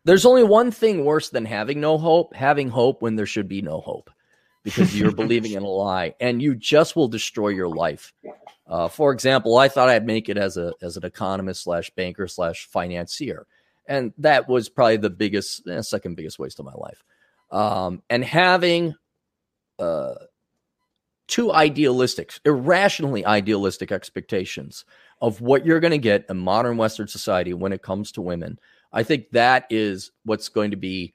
[0.06, 3.62] there's only one thing worse than having no hope, having hope when there should be
[3.62, 4.10] no hope
[4.64, 8.14] because you're believing in a lie and you just will destroy your life.
[8.68, 12.28] Uh, for example, I thought I'd make it as a as an economist slash banker
[12.28, 13.46] slash financier,
[13.88, 17.04] and that was probably the biggest, eh, second biggest waste of my life.
[17.52, 18.96] Um, and having
[19.80, 20.14] uh,
[21.28, 24.86] too idealistic, irrationally idealistic expectations
[25.22, 28.60] of what you're going to get in modern Western society when it comes to women
[28.94, 31.14] I think that is what's going to be,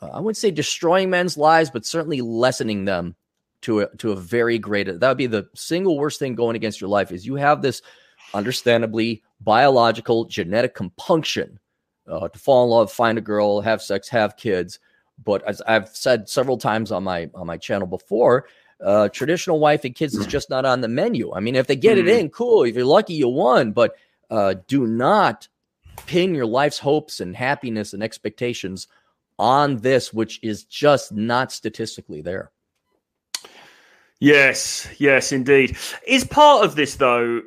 [0.00, 3.14] uh, I wouldn't say destroying men's lives, but certainly lessening them
[3.62, 4.86] to a, to a very great.
[4.86, 7.80] That would be the single worst thing going against your life is you have this
[8.34, 11.58] understandably biological genetic compunction
[12.08, 14.78] uh, to fall in love, find a girl, have sex, have kids.
[15.24, 18.46] But as I've said several times on my on my channel before,
[18.82, 21.32] uh, traditional wife and kids is just not on the menu.
[21.32, 22.10] I mean, if they get it hmm.
[22.10, 22.64] in, cool.
[22.64, 23.72] If you're lucky, you won.
[23.72, 23.94] But
[24.30, 25.46] uh, do not
[26.06, 28.88] pin your life's hopes and happiness and expectations
[29.38, 32.50] on this, which is just not statistically there.
[34.20, 35.76] Yes, yes, indeed.
[36.06, 37.42] Is part of this, though,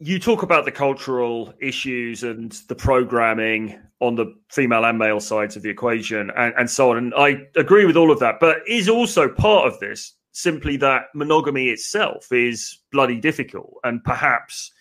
[0.00, 5.56] you talk about the cultural issues and the programming on the female and male sides
[5.56, 6.96] of the equation and, and so on.
[6.96, 8.40] And I agree with all of that.
[8.40, 14.72] But is also part of this simply that monogamy itself is bloody difficult and perhaps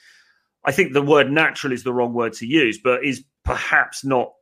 [0.65, 4.33] I think the word natural is the wrong word to use, but is perhaps not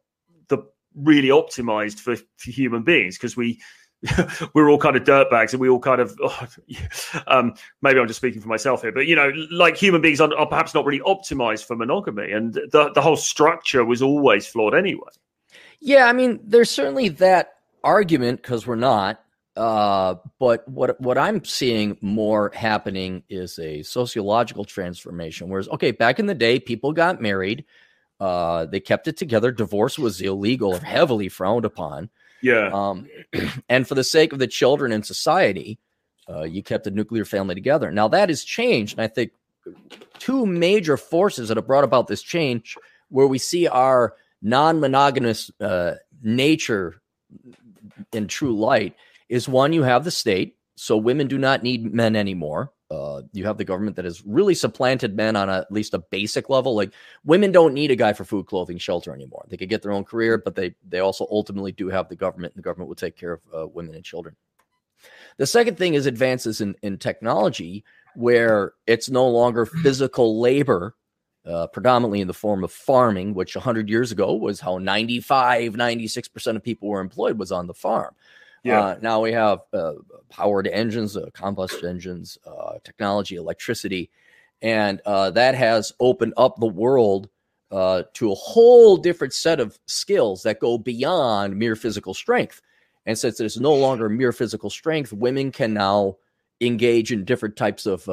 [0.48, 0.60] the
[0.96, 3.60] really optimized for, for human beings because we
[4.54, 6.48] we're all kind of dirtbags and we all kind of oh,
[7.28, 7.54] um,
[7.84, 10.48] maybe i'm just speaking for myself here but you know like human beings are, are,
[10.48, 15.08] perhaps not really optimized for monogamy and the, the whole structure was always flawed anyway.
[15.80, 17.54] Yeah i mean there's certainly that
[17.84, 19.24] argument because we're not
[19.58, 25.50] uh, but what what I'm seeing more happening is a sociological transformation.
[25.50, 27.66] Whereas, okay, back in the day, people got married,
[28.20, 29.52] uh, they kept it together.
[29.52, 32.10] Divorce was illegal or heavily frowned upon.
[32.42, 32.70] Yeah.
[32.72, 33.08] Um,
[33.70, 35.80] and for the sake of the children and society,
[36.30, 37.92] uh, you kept the nuclear family together.
[37.92, 39.32] Now that has changed, and I think
[40.18, 42.78] two major forces that have brought about this change,
[43.10, 47.02] where we see our non-monogamous uh, nature
[48.14, 48.96] in true light
[49.32, 52.74] is one you have the state, so women do not need men anymore.
[52.92, 56.00] Uh, you have the government that has really supplanted men on a, at least a
[56.00, 56.76] basic level.
[56.76, 56.92] Like
[57.24, 59.46] women don't need a guy for food, clothing, shelter anymore.
[59.48, 62.54] They could get their own career, but they they also ultimately do have the government,
[62.54, 64.36] and the government will take care of uh, women and children.
[65.38, 70.96] The second thing is advances in, in technology, where it's no longer physical labor,
[71.46, 76.56] uh, predominantly in the form of farming, which 100 years ago was how 95, 96%
[76.58, 78.14] of people were employed was on the farm.
[78.64, 78.80] Yeah.
[78.80, 79.94] Uh, now we have uh,
[80.30, 84.12] powered engines, uh, combustion engines, uh, technology, electricity,
[84.62, 87.30] and uh, that has opened up the world
[87.72, 92.62] uh, to a whole different set of skills that go beyond mere physical strength.
[93.06, 96.18] And since it's no longer mere physical strength, women can now
[96.60, 98.08] engage in different types of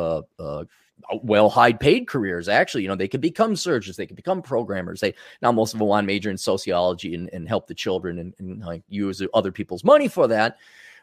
[1.23, 5.01] well high paid careers actually you know they could become surgeons they could become programmers
[5.01, 8.19] they now most of them want to major in sociology and, and help the children
[8.19, 10.59] and, and like use other people's money for that.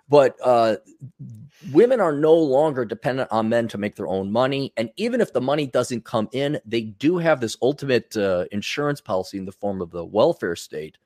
[0.07, 0.75] But uh,
[1.71, 5.33] women are no longer dependent on men to make their own money and even if
[5.33, 9.51] the money doesn't come in they do have this ultimate uh, insurance policy in the
[9.51, 10.97] form of the welfare state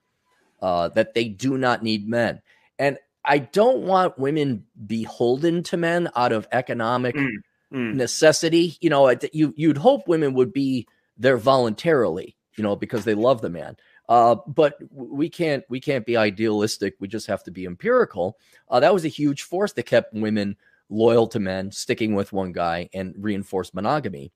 [0.61, 2.41] uh, that they do not need men.
[2.77, 7.35] And i don't want women beholden to men out of economic mm
[7.73, 7.93] mm.
[7.95, 8.77] necessity.
[8.81, 13.41] You know, you you'd hope women would be there voluntarily, you know, because they love
[13.41, 13.77] the man.
[14.07, 16.95] Uh, but we can't we can't be idealistic.
[16.99, 18.37] We just have to be empirical.
[18.69, 20.57] Uh, that was a huge force that kept women
[20.89, 24.31] loyal to men, sticking with one guy, and reinforced monogamy.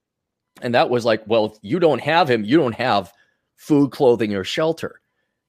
[0.62, 3.12] And that was like, well, if you don't have him, you don't have
[3.56, 5.00] food, clothing, or shelter.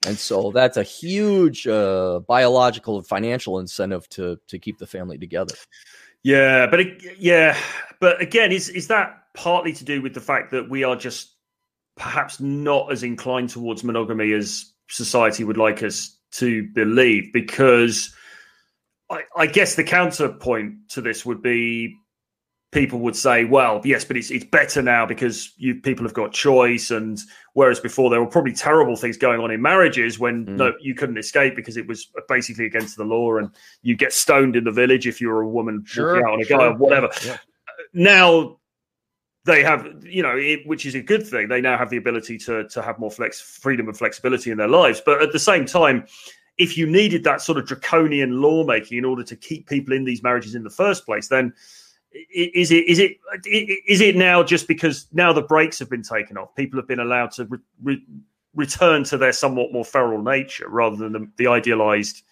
[0.08, 5.18] And so that's a huge uh, biological and financial incentive to to keep the family
[5.18, 5.56] together.
[6.26, 7.56] Yeah, but it, yeah,
[8.00, 11.36] but again, is is that partly to do with the fact that we are just
[11.98, 17.32] perhaps not as inclined towards monogamy as society would like us to believe?
[17.32, 18.12] Because
[19.12, 21.96] I, I guess the counterpoint to this would be
[22.76, 26.34] people would say, well, yes, but it's it's better now because you people have got
[26.34, 27.18] choice, and
[27.54, 30.58] whereas before there were probably terrible things going on in marriages when mm.
[30.58, 33.50] no you couldn't escape because it was basically against the law, and
[33.82, 36.44] you get stoned in the village if you were a woman sure, out on a
[36.44, 36.58] sure.
[36.58, 37.10] guy or whatever.
[37.26, 37.38] Yeah.
[37.94, 38.60] Now
[39.46, 41.48] they have, you know, it, which is a good thing.
[41.48, 44.68] They now have the ability to to have more flex, freedom and flexibility in their
[44.68, 46.06] lives, but at the same time.
[46.58, 50.24] If you needed that sort of draconian lawmaking in order to keep people in these
[50.24, 51.54] marriages in the first place, then
[52.34, 56.38] is it is it is it now just because now the brakes have been taken
[56.38, 58.06] off people have been allowed to re- re-
[58.56, 62.24] return to their somewhat more feral nature rather than the, the idealized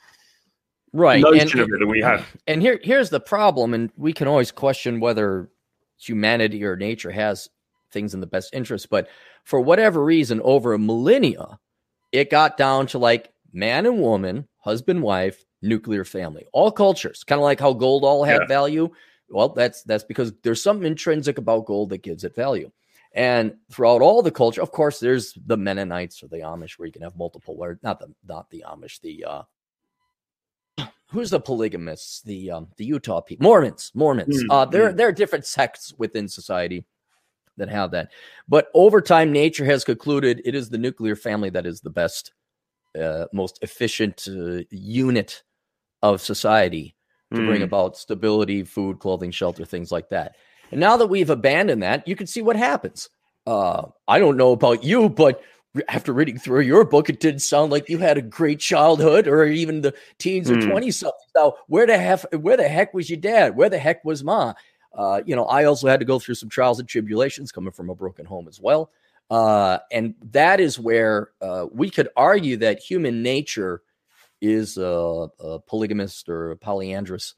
[0.93, 4.13] right notion and, of it that we have and here here's the problem and we
[4.13, 5.49] can always question whether
[5.97, 7.49] humanity or nature has
[7.91, 9.09] things in the best interest but
[9.43, 11.59] for whatever reason over a millennia
[12.11, 17.39] it got down to like man and woman husband wife nuclear family all cultures kind
[17.39, 18.47] of like how gold all had yeah.
[18.47, 18.89] value
[19.29, 22.71] well, that's that's because there's something intrinsic about gold that gives it value.
[23.13, 26.91] And throughout all the culture, of course, there's the Mennonites or the Amish where you
[26.91, 29.43] can have multiple, or not the not the Amish, the uh
[31.11, 34.43] who's the polygamists, the um the Utah people, Mormons, Mormons.
[34.43, 34.97] Mm, uh there mm.
[34.97, 36.85] there are different sects within society
[37.57, 38.11] that have that.
[38.47, 42.33] But over time, nature has concluded it is the nuclear family that is the best,
[42.99, 45.43] uh, most efficient uh, unit
[46.01, 46.95] of society
[47.33, 47.47] to mm.
[47.47, 50.35] bring about stability, food, clothing, shelter, things like that.
[50.71, 53.09] And now that we've abandoned that, you can see what happens.
[53.45, 55.41] Uh, I don't know about you, but
[55.87, 59.45] after reading through your book, it didn't sound like you had a great childhood or
[59.45, 60.57] even the teens mm.
[60.57, 61.19] or 20 something.
[61.35, 63.55] Now, where the heck, where the heck was your dad?
[63.55, 64.53] Where the heck was ma?
[64.93, 67.89] Uh, you know, I also had to go through some trials and tribulations coming from
[67.89, 68.91] a broken home as well.
[69.29, 73.81] Uh, and that is where uh, we could argue that human nature
[74.43, 77.33] is a, a polygamist or a polyandrous.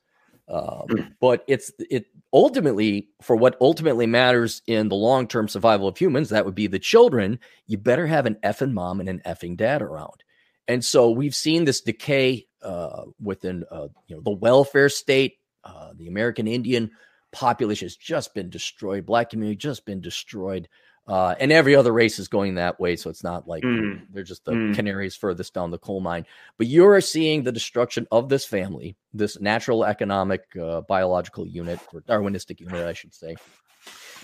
[0.48, 0.84] Uh,
[1.22, 6.30] but it's it ultimately for what ultimately matters in the long term survival of humans.
[6.30, 7.40] That would be the children.
[7.68, 10.24] You better have an effing mom and an effing dad around.
[10.68, 15.38] And so we've seen this decay uh, within uh, you know the welfare state.
[15.64, 16.92] Uh, the American Indian
[17.32, 19.06] population has just been destroyed.
[19.06, 20.68] Black community just been destroyed.
[21.08, 22.96] Uh, and every other race is going that way.
[22.96, 24.02] So it's not like mm.
[24.12, 24.76] they're just the mm.
[24.76, 26.26] canaries furthest down the coal mine.
[26.58, 32.02] But you're seeing the destruction of this family, this natural economic uh, biological unit, or
[32.02, 33.36] Darwinistic unit, I should say.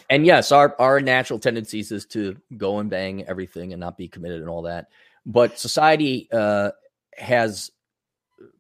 [0.10, 4.08] And yes, our, our natural tendencies is to go and bang everything and not be
[4.08, 4.88] committed and all that.
[5.26, 6.72] But society uh,
[7.16, 7.70] has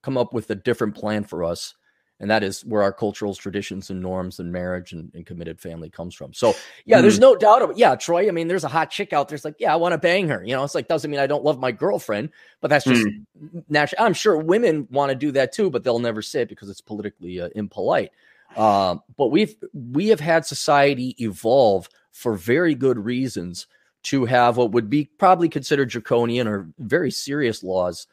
[0.03, 1.73] come up with a different plan for us
[2.21, 5.89] and that is where our cultural traditions and norms and marriage and, and committed family
[5.89, 6.33] comes from.
[6.33, 6.53] So
[6.85, 7.01] yeah, mm.
[7.01, 8.27] there's no doubt about yeah, Troy.
[8.27, 9.35] I mean, there's a hot chick out there.
[9.35, 10.43] It's like, yeah, I want to bang her.
[10.43, 12.29] You know, it's like doesn't mean I don't love my girlfriend,
[12.61, 13.63] but that's just mm.
[13.69, 14.05] natural.
[14.05, 16.79] I'm sure women want to do that too, but they'll never say it because it's
[16.79, 18.11] politically uh, impolite.
[18.55, 23.65] Uh, but we've we have had society evolve for very good reasons
[24.03, 28.05] to have what would be probably considered draconian or very serious laws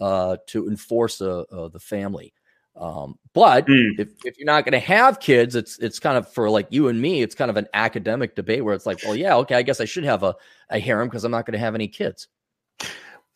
[0.00, 2.34] uh, to enforce uh, uh the family.
[2.76, 3.98] Um, but mm.
[3.98, 6.88] if, if you're not going to have kids, it's it's kind of for like you
[6.88, 9.62] and me, it's kind of an academic debate where it's like, well, yeah, okay, I
[9.62, 10.34] guess I should have a,
[10.70, 12.28] a harem because I'm not going to have any kids.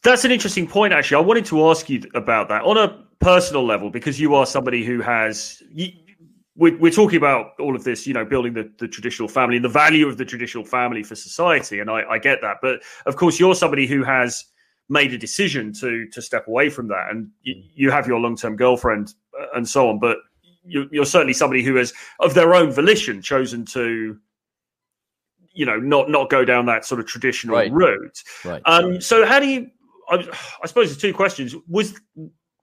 [0.02, 1.22] That's an interesting point, actually.
[1.22, 4.84] I wanted to ask you about that on a personal level because you are somebody
[4.84, 5.62] who has.
[5.72, 5.92] You,
[6.56, 9.64] we're, we're talking about all of this, you know, building the, the traditional family and
[9.64, 12.56] the value of the traditional family for society, and I, I get that.
[12.60, 14.44] But of course, you're somebody who has
[14.88, 18.36] made a decision to to step away from that, and you, you have your long
[18.36, 19.14] term girlfriend
[19.54, 19.98] and so on.
[19.98, 20.18] But
[20.64, 24.18] you're, you're certainly somebody who has, of their own volition, chosen to
[25.52, 27.72] you know not not go down that sort of traditional right.
[27.72, 28.22] route.
[28.44, 28.62] Right.
[28.64, 29.70] Um so how do you
[30.08, 30.26] I,
[30.62, 31.54] I, suppose there's two questions.
[31.68, 32.00] Was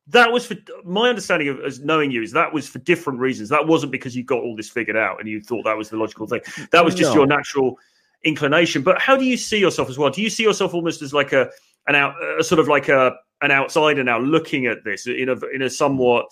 [0.07, 3.49] that was for my understanding of as knowing you is that was for different reasons.
[3.49, 5.97] That wasn't because you got all this figured out and you thought that was the
[5.97, 6.41] logical thing.
[6.71, 7.21] That was just no.
[7.21, 7.77] your natural
[8.23, 8.81] inclination.
[8.81, 10.09] But how do you see yourself as well?
[10.09, 11.49] Do you see yourself almost as like a
[11.87, 15.37] an out a sort of like a an outsider now looking at this in a
[15.53, 16.27] in a somewhat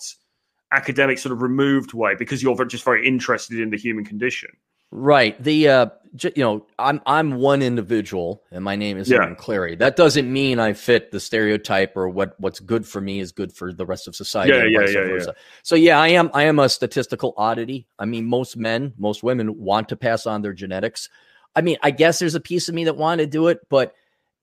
[0.72, 4.50] academic sort of removed way because you're just very interested in the human condition.
[4.90, 5.40] Right.
[5.42, 5.86] The uh
[6.20, 9.34] you know, I'm I'm one individual and my name is yeah.
[9.34, 9.76] Clarey.
[9.76, 13.52] That doesn't mean I fit the stereotype or what what's good for me is good
[13.52, 14.52] for the rest of society.
[14.52, 15.32] Yeah, yeah, yeah, yeah.
[15.64, 17.88] So yeah, I am I am a statistical oddity.
[17.98, 21.08] I mean, most men, most women want to pass on their genetics.
[21.56, 23.94] I mean, I guess there's a piece of me that wanted to do it, but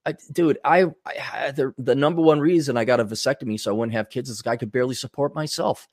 [0.05, 3.73] I, dude, I, I the the number one reason I got a vasectomy so I
[3.73, 5.87] wouldn't have kids is I could barely support myself.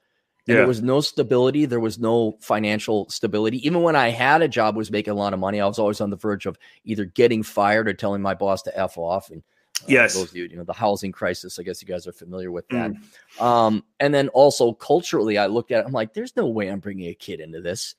[0.46, 0.60] And yeah.
[0.60, 1.66] there was no stability.
[1.66, 3.64] There was no financial stability.
[3.66, 5.60] Even when I had a job, was making a lot of money.
[5.60, 8.78] I was always on the verge of either getting fired or telling my boss to
[8.78, 9.28] f off.
[9.28, 9.42] And
[9.82, 11.58] uh, yes, those you, you know, the housing crisis.
[11.58, 12.92] I guess you guys are familiar with that.
[13.38, 13.42] Mm.
[13.42, 15.80] Um, and then also culturally, I looked at.
[15.80, 17.94] it, I'm like, there's no way I'm bringing a kid into this.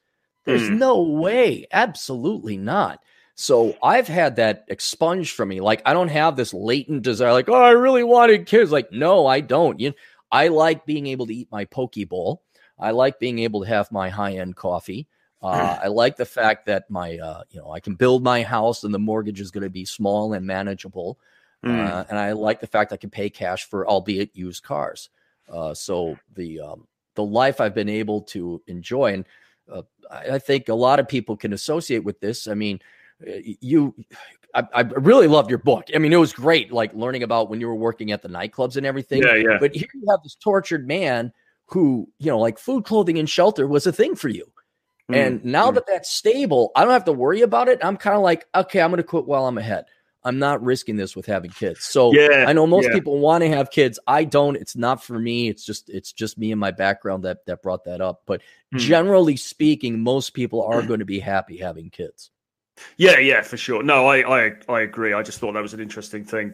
[0.45, 0.79] There's Mm.
[0.79, 1.67] no way.
[1.71, 3.03] Absolutely not.
[3.41, 5.61] So I've had that expunged from me.
[5.61, 8.69] Like I don't have this latent desire, like, oh, I really wanted kids.
[8.69, 9.79] Like, no, I don't.
[9.79, 9.95] You know,
[10.29, 12.43] I like being able to eat my poke bowl.
[12.77, 15.07] I like being able to have my high-end coffee.
[15.41, 18.83] Uh, I like the fact that my, uh, you know, I can build my house
[18.83, 21.17] and the mortgage is going to be small and manageable.
[21.65, 21.87] Mm.
[21.89, 25.09] Uh, and I like the fact I can pay cash for, albeit used cars.
[25.49, 29.25] Uh, so the um, the life I've been able to enjoy, and
[29.71, 32.45] uh, I, I think a lot of people can associate with this.
[32.45, 32.97] I mean, uh,
[33.61, 33.95] you,
[34.53, 35.87] I, I really loved your book.
[35.93, 38.77] I mean, it was great, like learning about when you were working at the nightclubs
[38.77, 39.23] and everything.
[39.23, 39.57] yeah, yeah.
[39.59, 41.31] But here you have this tortured man
[41.65, 44.51] who, you know, like food, clothing, and shelter was a thing for you.
[45.11, 45.75] Mm, And now mm.
[45.75, 47.79] that that's stable, I don't have to worry about it.
[47.83, 49.85] I'm kind of like, okay, I'm going to quit while I'm ahead.
[50.23, 51.85] I'm not risking this with having kids.
[51.85, 52.93] So yeah, I know most yeah.
[52.93, 53.97] people want to have kids.
[54.05, 54.57] I don't.
[54.57, 55.47] It's not for me.
[55.47, 58.23] It's just it's just me and my background that that brought that up.
[58.25, 58.41] But
[58.71, 58.77] Hmm.
[58.79, 62.31] generally speaking, most people are going to be happy having kids.
[62.97, 63.83] Yeah, yeah, for sure.
[63.83, 65.13] No, I, I, I agree.
[65.13, 66.53] I just thought that was an interesting thing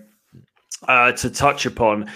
[0.88, 2.10] uh, to touch upon.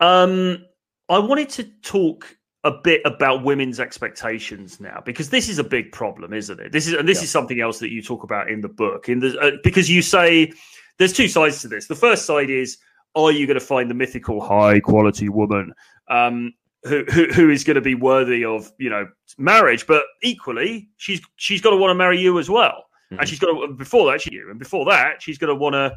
[0.00, 0.64] Um,
[1.08, 5.92] I wanted to talk a bit about women's expectations now because this is a big
[5.92, 6.72] problem, isn't it?
[6.72, 7.24] This is and this Yeah.
[7.24, 9.08] is something else that you talk about in the book.
[9.08, 10.52] In the uh, because you say
[10.98, 11.86] there's two sides to this.
[11.86, 12.78] The first side is
[13.14, 15.72] are you going to find the mythical high quality woman
[16.08, 19.06] um, who, who who is going to be worthy of you know
[19.38, 19.86] marriage?
[19.86, 22.82] But equally, she's she's got to want to marry you as well
[23.12, 23.18] Mhm.
[23.20, 25.74] and she's got to before that she you and before that she's going to want
[25.74, 25.96] to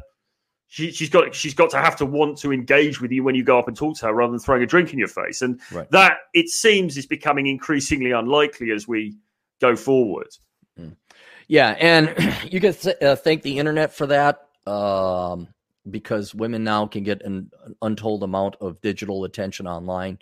[0.68, 3.42] she, she's got she's got to have to want to engage with you when you
[3.42, 5.60] go up and talk to her rather than throwing a drink in your face and
[5.72, 5.90] Right.
[5.90, 9.16] that it seems is becoming increasingly unlikely as we
[9.60, 10.28] go forward
[11.48, 12.14] Yeah, and
[12.52, 15.48] you can th- uh, thank the internet for that um,
[15.90, 17.50] because women now can get an
[17.82, 20.20] untold amount of digital attention online.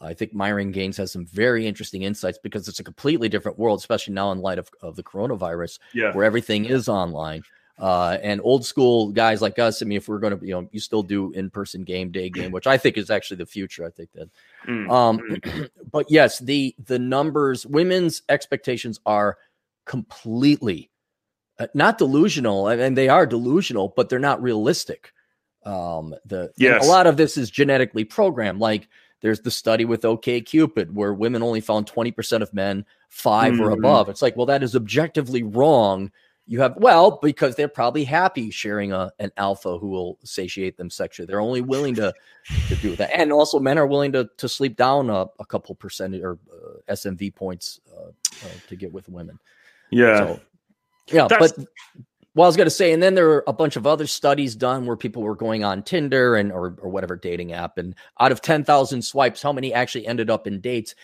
[0.00, 3.78] I think Myron Gaines has some very interesting insights because it's a completely different world,
[3.78, 7.42] especially now in light of, of the coronavirus, yeah where everything is online.
[7.78, 10.66] Uh, and old school guys like us, I mean, if we're going to, you know,
[10.72, 13.84] you still do in person game day game, which I think is actually the future.
[13.84, 14.28] I think that
[14.66, 19.38] Mm, um, but yes, the the numbers, women's expectations are
[19.84, 20.90] completely
[21.58, 25.12] uh, not delusional, and- they are delusional, but they're not realistic.
[25.64, 26.84] Um, the Yes.
[26.84, 28.60] a lot of this is genetically programmed.
[28.60, 28.88] Like
[29.20, 33.70] there's the study with OKCupid where women only found twenty percent of men five or
[33.70, 33.78] Mhm.
[33.78, 34.08] above.
[34.08, 36.10] It's like, well, that is objectively wrong.
[36.48, 40.90] You have well because they're probably happy sharing a an alpha who will satiate them
[40.90, 41.26] sexually.
[41.26, 42.14] They're only willing to
[42.68, 45.74] to do that, and also men are willing to to sleep down a, a couple
[45.74, 49.40] percentage or uh, SMV points uh, uh, to get with women.
[49.90, 50.40] yeah So,
[51.08, 51.66] yeah, That's- but
[52.36, 54.54] well, I was going to say, and then there were a bunch of other studies
[54.54, 58.30] done where people were going on Tinder and or or whatever dating app, and out
[58.30, 60.94] of ten thousand swipes, how many actually ended up in dates?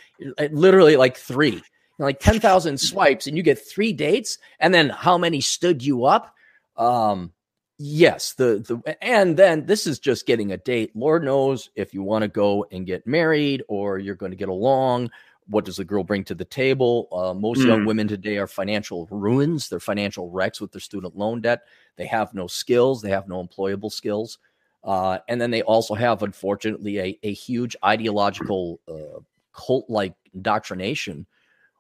[0.50, 1.62] Literally, like three.
[1.98, 6.04] Like ten thousand swipes, and you get three dates, and then how many stood you
[6.04, 6.34] up?
[6.76, 7.32] Um,
[7.78, 10.94] yes, the the and then this is just getting a date.
[10.94, 14.50] Lord knows if you want to go and get married or you're going to get
[14.50, 15.10] along
[15.46, 17.08] what does the girl bring to the table?
[17.12, 17.86] Uh, most young Mm.
[17.86, 19.68] women today are financial ruins.
[19.68, 21.62] They're financial wrecks with their student loan debt.
[21.96, 23.02] They have no skills.
[23.02, 24.38] They have no employable skills.
[24.84, 29.20] Uh, and then they also have, unfortunately, a, a huge ideological uh,
[29.52, 31.26] cult like indoctrination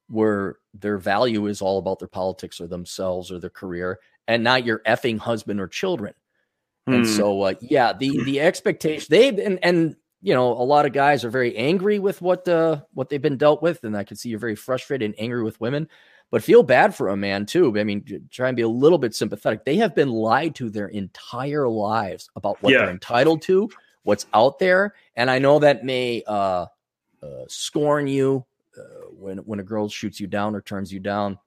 [0.08, 3.98] where their value is all about their politics or themselves or their career
[4.28, 6.14] and not your effing husband or children.
[6.90, 7.06] And Mm.
[7.06, 11.24] so, uh, yeah, the the expectation they and and you know a lot of guys
[11.24, 14.28] are very angry with what uh what they've been dealt with, and I can see
[14.28, 15.88] you're very frustrated and angry with women,
[16.30, 17.78] but feel bad for a man too.
[17.78, 19.64] I mean, try and be a little bit sympathetic.
[19.64, 22.78] They have been lied to their entire lives about what Yeah.
[22.80, 23.68] they're entitled to,
[24.04, 26.66] what's out there, and I know that may uh,
[27.22, 28.44] uh scorn you
[28.78, 31.38] uh, when when a girl shoots you down or turns you down.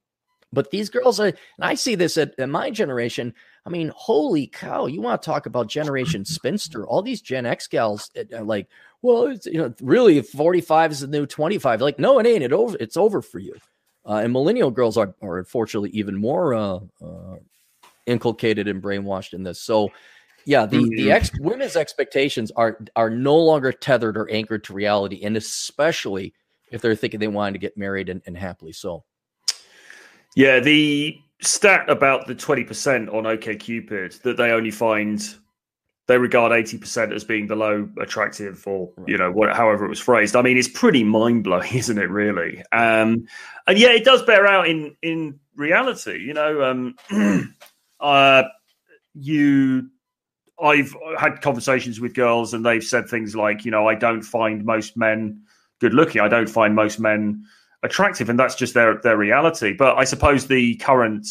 [0.55, 3.33] But these girls are, and I see this at, at my generation.
[3.65, 4.87] I mean, holy cow!
[4.87, 6.87] You want to talk about Generation Spinster?
[6.87, 8.67] All these Gen X gals uh, are like,
[9.03, 11.81] well, it's, you know, really, forty five is the new twenty five.
[11.81, 12.43] Like, no, it ain't.
[12.43, 12.75] It over.
[12.79, 13.55] It's over for you.
[14.07, 17.35] Uh, and millennial girls are, are unfortunately even more uh, uh,
[18.05, 19.59] inculcated and brainwashed in this.
[19.61, 19.89] So,
[20.45, 21.11] yeah, the the Mhm.
[21.11, 26.33] ex women's expectations are are no longer tethered or anchored to reality, and especially
[26.71, 29.03] if they're thinking they wanted to get married and, and happily so.
[30.35, 35.35] Yeah, the stat about the 20% on OKCupid that they only find
[36.07, 40.35] they regard 80% as being below attractive or you know what however it was phrased.
[40.35, 42.63] I mean it's pretty mind-blowing, isn't it really?
[42.71, 43.25] Um
[43.67, 46.95] and yeah, it does bear out in in reality, you know, um
[47.99, 48.43] uh
[49.13, 49.89] you
[50.61, 54.63] I've had conversations with girls and they've said things like, you know, I don't find
[54.63, 55.41] most men
[55.79, 56.21] good looking.
[56.21, 57.45] I don't find most men
[57.83, 59.73] attractive, and that's just their their reality.
[59.73, 61.27] But I suppose the current,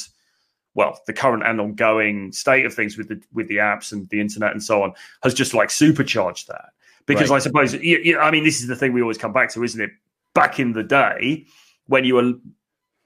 [0.75, 4.21] well, the current and ongoing state of things with the with the apps and the
[4.21, 4.93] internet and so on
[5.23, 6.71] has just like supercharged that.
[7.07, 7.37] Because right.
[7.37, 9.63] I suppose, you, you, I mean, this is the thing we always come back to,
[9.63, 9.91] isn't it?
[10.35, 11.45] Back in the day,
[11.87, 12.33] when you were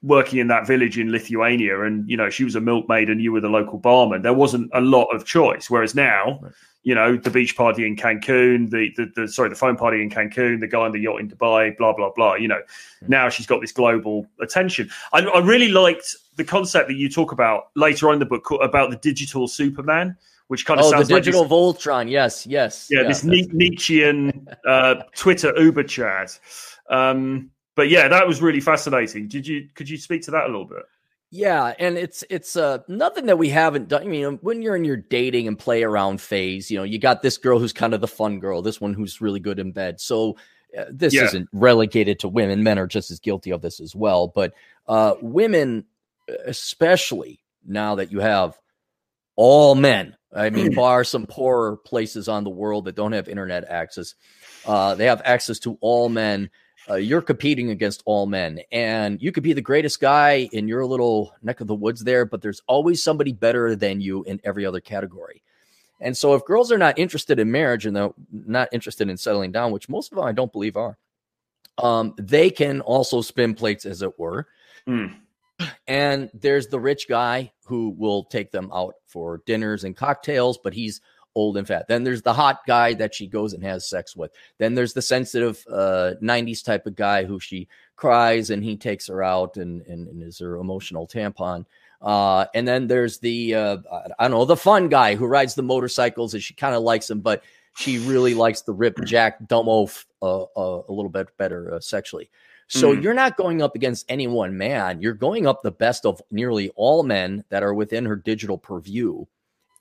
[0.01, 3.31] working in that village in Lithuania and you know she was a milkmaid and you
[3.31, 4.21] were the local barman.
[4.21, 5.69] There wasn't a lot of choice.
[5.69, 6.51] Whereas now right.
[6.83, 10.09] you know the beach party in Cancun the, the, the sorry the phone party in
[10.09, 12.59] Cancun the guy on the yacht in Dubai blah blah blah you know.
[12.59, 13.09] Mm-hmm.
[13.09, 14.89] now she's got this global attention.
[15.11, 18.49] I, I, really liked the concept that you talk about later on in the book
[18.61, 20.15] about the digital superman
[20.47, 22.09] which kind of oh, sounds the digital like this, Voltron.
[22.09, 22.87] Yes yes.
[22.89, 26.39] Yeah, yeah this Nietzschean uh, Twitter Uber chat.
[26.89, 29.29] Um, but yeah, that was really fascinating.
[29.29, 30.83] Did you could you speak to that a little bit?
[31.31, 34.01] Yeah, and it's it's uh nothing that we haven't done.
[34.01, 37.21] I mean, when you're in your dating and play around phase, you know, you got
[37.21, 40.01] this girl who's kind of the fun girl, this one who's really good in bed.
[40.01, 40.35] So
[40.77, 41.23] uh, this yeah.
[41.23, 42.63] isn't relegated to women.
[42.63, 44.27] Men are just as guilty of this as well.
[44.27, 44.55] But
[44.85, 45.85] uh, women,
[46.45, 48.59] especially now that you have
[49.37, 53.63] all men, I mean, bar some poorer places on the world that don't have internet
[53.63, 54.15] access,
[54.65, 56.49] uh, they have access to all men
[56.89, 60.85] uh, you're competing against all men and you could be the greatest guy in your
[60.85, 64.65] little neck of the woods there but there's always somebody better than you in every
[64.65, 65.41] other category
[66.01, 69.51] and so if girls are not interested in marriage and they're not interested in settling
[69.51, 70.97] down which most of them i don't believe are
[71.77, 74.47] um, they can also spin plates as it were
[74.87, 75.13] mm.
[75.87, 80.73] and there's the rich guy who will take them out for dinners and cocktails but
[80.73, 81.01] he's
[81.35, 81.87] old and fat.
[81.87, 84.31] Then there's the hot guy that she goes and has sex with.
[84.57, 89.07] Then there's the sensitive uh, 90s type of guy who she cries and he takes
[89.07, 91.65] her out and, and, and is her emotional tampon.
[92.01, 93.77] Uh, and then there's the, uh,
[94.17, 97.09] I don't know, the fun guy who rides the motorcycles and she kind of likes
[97.09, 97.43] him, but
[97.75, 101.79] she really likes the rip Jack dumb oaf uh, uh, a little bit better uh,
[101.79, 102.29] sexually.
[102.67, 103.01] So mm.
[103.01, 105.01] you're not going up against any one man.
[105.01, 109.25] You're going up the best of nearly all men that are within her digital purview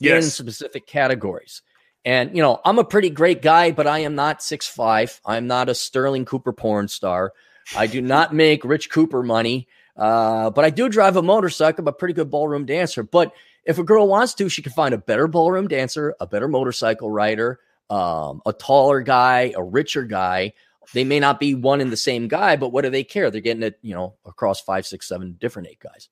[0.01, 0.24] yes.
[0.24, 1.62] in specific categories.
[2.05, 5.20] And you know, I'm a pretty great guy, but I am not six five.
[5.26, 7.32] I'm not a Sterling Cooper porn star.
[7.76, 11.82] I do not make Rich Cooper money, uh, but I do drive a motorcycle.
[11.82, 13.03] I'm a pretty good ballroom dancer.
[13.03, 13.32] But
[13.64, 17.11] if a girl wants to, she can find a better ballroom dancer, a better motorcycle
[17.11, 20.55] rider, um, a taller guy, a richer guy.
[20.94, 23.30] They may not be one and the same guy, but what do they care?
[23.30, 26.09] They're getting it, you know, across five, six, seven different eight guys.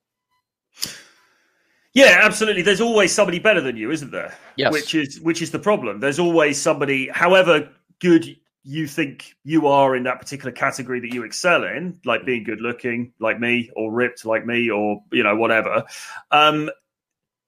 [1.93, 2.61] Yeah, absolutely.
[2.61, 4.35] There's always somebody better than you, isn't there?
[4.55, 4.71] Yes.
[4.71, 5.99] Which is which is the problem.
[5.99, 7.69] There's always somebody, however
[7.99, 12.43] good you think you are in that particular category that you excel in, like being
[12.43, 15.85] good looking, like me, or ripped like me, or you know whatever.
[16.31, 16.69] Um,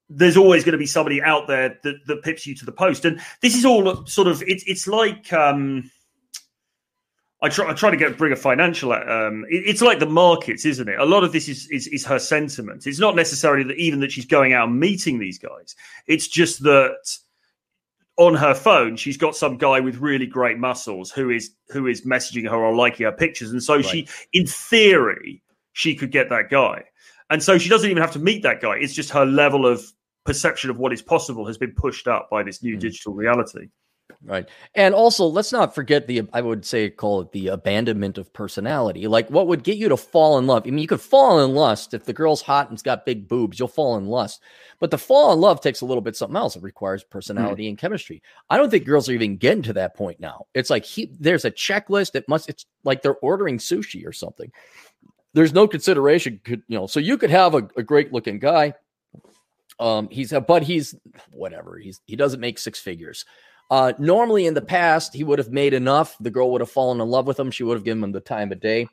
[0.10, 3.06] there's always going to be somebody out there that, that pips you to the post,
[3.06, 5.32] and this is all sort of it's it's like.
[5.34, 5.92] Um,
[7.42, 8.92] I try, I try to get bring a financial.
[8.92, 11.00] Um, it, it's like the markets, isn't it?
[11.00, 12.86] A lot of this is, is, is her sentiment.
[12.86, 15.76] It's not necessarily that even that she's going out and meeting these guys.
[16.06, 16.98] It's just that
[18.18, 22.06] on her phone she's got some guy with really great muscles who is who is
[22.06, 23.86] messaging her or liking her pictures, and so right.
[23.86, 26.84] she, in theory, she could get that guy.
[27.30, 28.78] And so she doesn't even have to meet that guy.
[28.78, 29.86] It's just her level of
[30.26, 32.80] perception of what is possible has been pushed up by this new mm.
[32.80, 33.68] digital reality.
[34.22, 34.50] Right.
[34.76, 39.08] And also, let's not forget the, I would say, call it the abandonment of personality.
[39.08, 40.64] Like, what would get you to fall in love?
[40.66, 41.94] I mean, you could fall in lust.
[41.94, 44.42] If the girl's hot and's got big boobs, you'll fall in lust.
[44.80, 46.56] But the fall in love takes a little bit something else.
[46.56, 47.70] It requires personality mm.
[47.70, 48.22] and chemistry.
[48.50, 50.48] I don't think girls are even getting to that point now.
[50.54, 54.52] It's like he, there's a checklist that must, it's like they're ordering sushi or something.
[55.34, 58.74] There's no consideration, could, you know, so you could have a, a great looking guy.
[59.80, 60.94] Um, he's a, but he's
[61.32, 61.78] whatever.
[61.78, 63.24] He's, he doesn't make six figures
[63.70, 66.18] uh, normally in the past, he would have made enough.
[66.20, 67.52] The girl would have fallen in love with him.
[67.52, 68.88] She would have given him the time of day,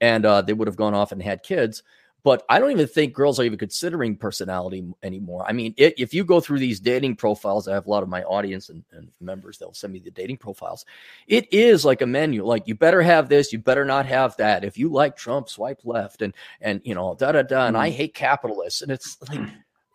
[0.00, 1.82] and uh, they would have gone off and had kids.
[2.24, 5.44] But I don't even think girls are even considering personality anymore.
[5.48, 8.08] I mean, it, if you go through these dating profiles, I have a lot of
[8.08, 10.84] my audience and, and members they'll send me the dating profiles.
[11.26, 12.44] It is like a menu.
[12.44, 14.62] Like you better have this, you better not have that.
[14.62, 17.66] If you like Trump, swipe left, and and you know da da da.
[17.66, 17.96] And I mm-hmm.
[17.96, 19.40] hate capitalists, and it's like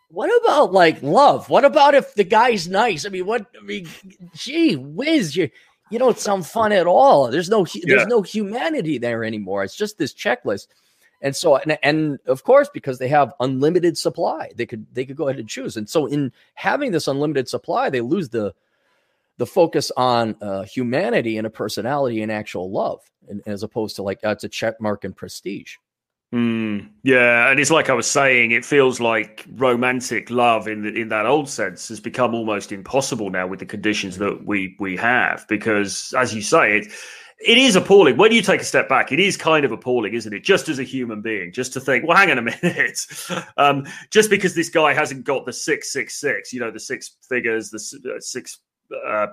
[0.10, 1.50] what about like love?
[1.50, 3.06] What about if the guy's nice?
[3.06, 3.46] I mean, what?
[3.60, 3.88] I mean,
[4.34, 5.50] gee whiz, you
[5.90, 7.30] you don't sound fun at all.
[7.30, 8.06] There's no there's yeah.
[8.06, 9.64] no humanity there anymore.
[9.64, 10.68] It's just this checklist.
[11.22, 15.18] And so and, and of course because they have unlimited supply, they could they could
[15.18, 15.76] go ahead and choose.
[15.76, 18.54] And so in having this unlimited supply, they lose the
[19.38, 24.04] the focus on uh, humanity and a personality and actual love, and, as opposed to
[24.04, 25.76] like uh, a check mark and prestige.
[26.34, 30.90] Mm, yeah, and it's like I was saying, it feels like romantic love in the,
[30.94, 34.98] in that old sense has become almost impossible now with the conditions that we we
[34.98, 35.46] have.
[35.48, 36.88] Because, as you say, it
[37.40, 39.14] it is appalling when you take a step back.
[39.14, 40.44] It is kind of appalling, isn't it?
[40.44, 43.00] Just as a human being, just to think, well, hang on a minute,
[43.56, 47.16] um, just because this guy hasn't got the six six six, you know, the six
[47.30, 48.60] figures, the uh, six,
[49.08, 49.28] uh,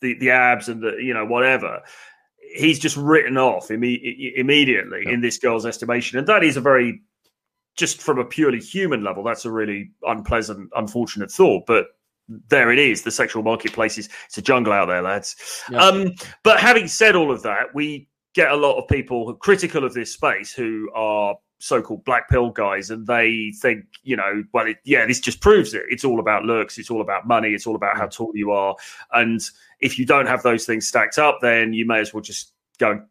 [0.00, 1.82] the the abs, and the you know whatever,
[2.54, 5.12] he's just written off imme- immediately yeah.
[5.12, 7.00] in this girl's estimation, and that is a very
[7.76, 11.64] just from a purely human level, that's a really unpleasant, unfortunate thought.
[11.66, 11.86] But
[12.48, 13.02] there it is.
[13.02, 15.36] The sexual marketplace is it's a jungle out there, lads.
[15.70, 15.78] Yeah.
[15.78, 19.94] Um, but having said all of that, we get a lot of people critical of
[19.94, 24.76] this space who are so-called black pill guys, and they think, you know, well, it,
[24.84, 25.82] yeah, this just proves it.
[25.88, 26.76] It's all about looks.
[26.76, 27.54] It's all about money.
[27.54, 28.76] It's all about how tall you are.
[29.12, 29.40] And
[29.80, 33.02] if you don't have those things stacked up, then you may as well just go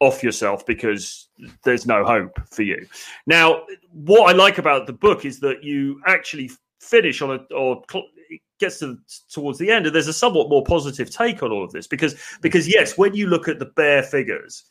[0.00, 1.28] off yourself because
[1.64, 2.86] there's no hope for you.
[3.26, 7.82] Now, what I like about the book is that you actually finish on a or
[8.30, 8.96] it gets to
[9.32, 12.14] towards the end and there's a somewhat more positive take on all of this because
[12.40, 14.62] because yes when you look at the bare figures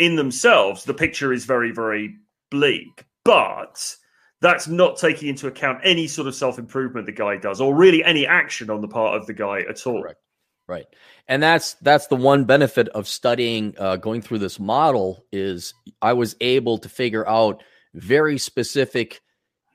[0.00, 2.16] in themselves the picture is very very
[2.50, 3.96] bleak but
[4.40, 8.26] that's not taking into account any sort of self-improvement the guy does or really any
[8.26, 10.20] action on the part of the guy at all Correct.
[10.66, 10.86] right
[11.28, 16.12] and that's that's the one benefit of studying uh, going through this model is i
[16.12, 17.62] was able to figure out
[17.94, 19.20] very specific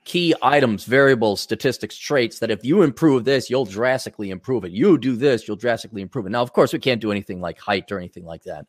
[0.06, 4.70] key items, variables, statistics, traits that if you improve this, you'll drastically improve it.
[4.70, 6.30] You do this, you'll drastically improve it.
[6.30, 8.66] Now, of course, we can't do anything like height or anything like that,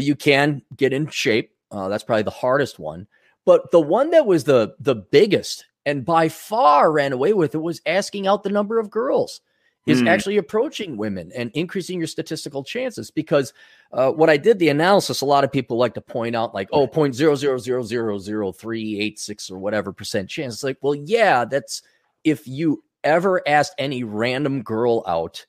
[0.00, 1.52] but you can get in shape.
[1.70, 3.06] Uh, that's probably the hardest one.
[3.44, 7.58] But the one that was the the biggest and by far ran away with it
[7.58, 9.42] was asking out the number of girls
[9.86, 10.08] is mm.
[10.08, 13.10] actually approaching women and increasing your statistical chances.
[13.10, 13.52] Because
[13.92, 16.70] uh, what I did the analysis, a lot of people like to point out like,
[16.72, 20.54] oh, point zero zero zero zero zero three eight six or whatever percent chance.
[20.54, 21.82] It's like, well, yeah, that's
[22.24, 25.44] if you ever asked any random girl out,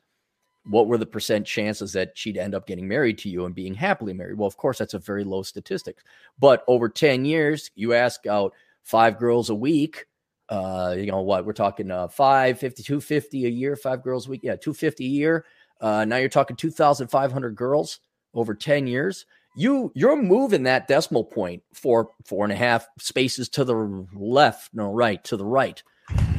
[0.66, 3.74] what were the percent chances that she'd end up getting married to you and being
[3.74, 4.38] happily married?
[4.38, 5.98] Well, of course, that's a very low statistic.
[6.40, 8.54] But over 10 years, you ask out
[8.84, 10.06] five girls a week
[10.52, 14.42] uh, you know what we're talking uh, 550 250 a year five girls a week
[14.44, 15.46] yeah 250 a year
[15.80, 18.00] uh, now you're talking 2500 girls
[18.34, 23.48] over 10 years you you're moving that decimal point for four and a half spaces
[23.50, 25.82] to the left no right to the right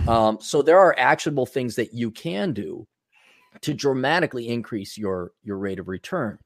[0.08, 2.86] um, so there are actionable things that you can do
[3.60, 6.38] to dramatically increase your your rate of return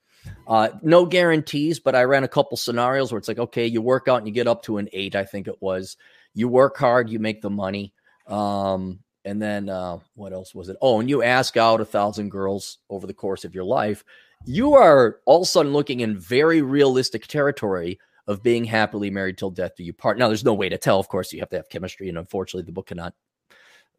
[0.48, 4.08] uh, no guarantees but i ran a couple scenarios where it's like okay you work
[4.08, 5.96] out and you get up to an eight i think it was
[6.36, 7.92] you work hard, you make the money.
[8.28, 10.76] Um, and then uh, what else was it?
[10.80, 14.04] Oh, and you ask out a thousand girls over the course of your life.
[14.44, 17.98] You are all of a sudden looking in very realistic territory
[18.28, 20.18] of being happily married till death do you part.
[20.18, 21.00] Now, there's no way to tell.
[21.00, 23.14] Of course, you have to have chemistry, and unfortunately, the book cannot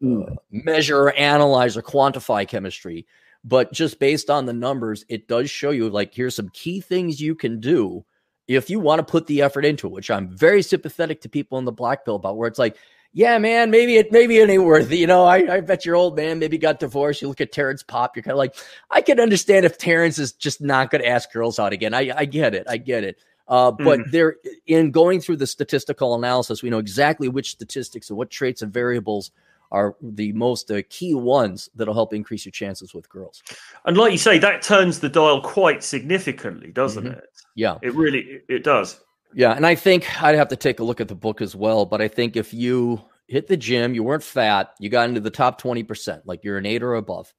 [0.04, 3.06] uh, measure, analyze, or quantify chemistry.
[3.44, 7.20] But just based on the numbers, it does show you like here's some key things
[7.20, 8.04] you can do
[8.48, 11.58] if you want to put the effort into it, which I'm very sympathetic to people
[11.58, 12.76] in the black pill about, where it's like,
[13.12, 14.96] yeah, man, maybe it maybe it ain't worth it.
[14.96, 17.22] You know, I, I bet your old man maybe got divorced.
[17.22, 18.54] You look at Terrence Popp, you're kind of like,
[18.90, 21.94] I can understand if Terrence is just not going to ask girls out again.
[21.94, 23.18] I, I get it, I get it.
[23.46, 24.10] Uh, but mm.
[24.10, 24.36] there,
[24.66, 28.72] in going through the statistical analysis, we know exactly which statistics and what traits and
[28.72, 29.30] variables
[29.70, 33.42] are the most uh, key ones that'll help increase your chances with girls.
[33.84, 37.18] And like you say, that turns the dial quite significantly, doesn't mm-hmm.
[37.18, 37.28] it?
[37.54, 39.00] Yeah, it really it does.
[39.34, 41.84] Yeah, and I think I'd have to take a look at the book as well.
[41.84, 45.30] But I think if you hit the gym, you weren't fat, you got into the
[45.30, 47.32] top twenty percent, like you're an eight or above,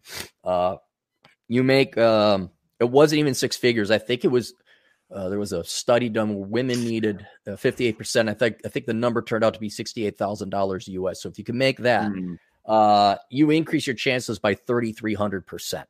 [0.44, 0.76] uh,
[1.48, 3.90] you make um, it wasn't even six figures.
[3.90, 4.54] I think it was
[5.12, 8.30] uh, there was a study done where women needed uh, 58%.
[8.30, 11.22] I think I think the number turned out to be $68,000 US.
[11.22, 12.38] So if you can make that, mm.
[12.66, 15.84] uh, you increase your chances by 3,300%.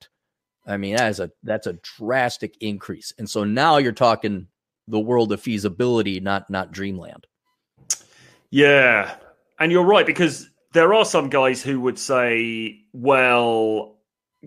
[0.67, 3.13] I mean, that is a that's a drastic increase.
[3.17, 4.47] And so now you're talking
[4.87, 7.27] the world of feasibility, not not dreamland.
[8.51, 9.15] Yeah.
[9.59, 13.97] And you're right because there are some guys who would say, well,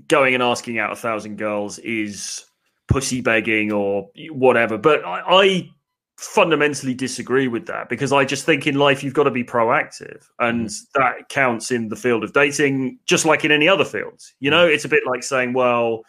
[0.09, 2.45] going and asking out a thousand girls is
[2.93, 4.79] pussy begging or whatever.
[4.79, 5.71] But I, I,
[6.19, 10.29] fundamentally disagree with that because I just think in life you've got to be proactive,
[10.39, 10.81] and mm.
[10.95, 14.35] that counts in the field of dating just like in any other fields.
[14.39, 14.75] You know, mm.
[14.75, 16.03] it's a bit like saying, well,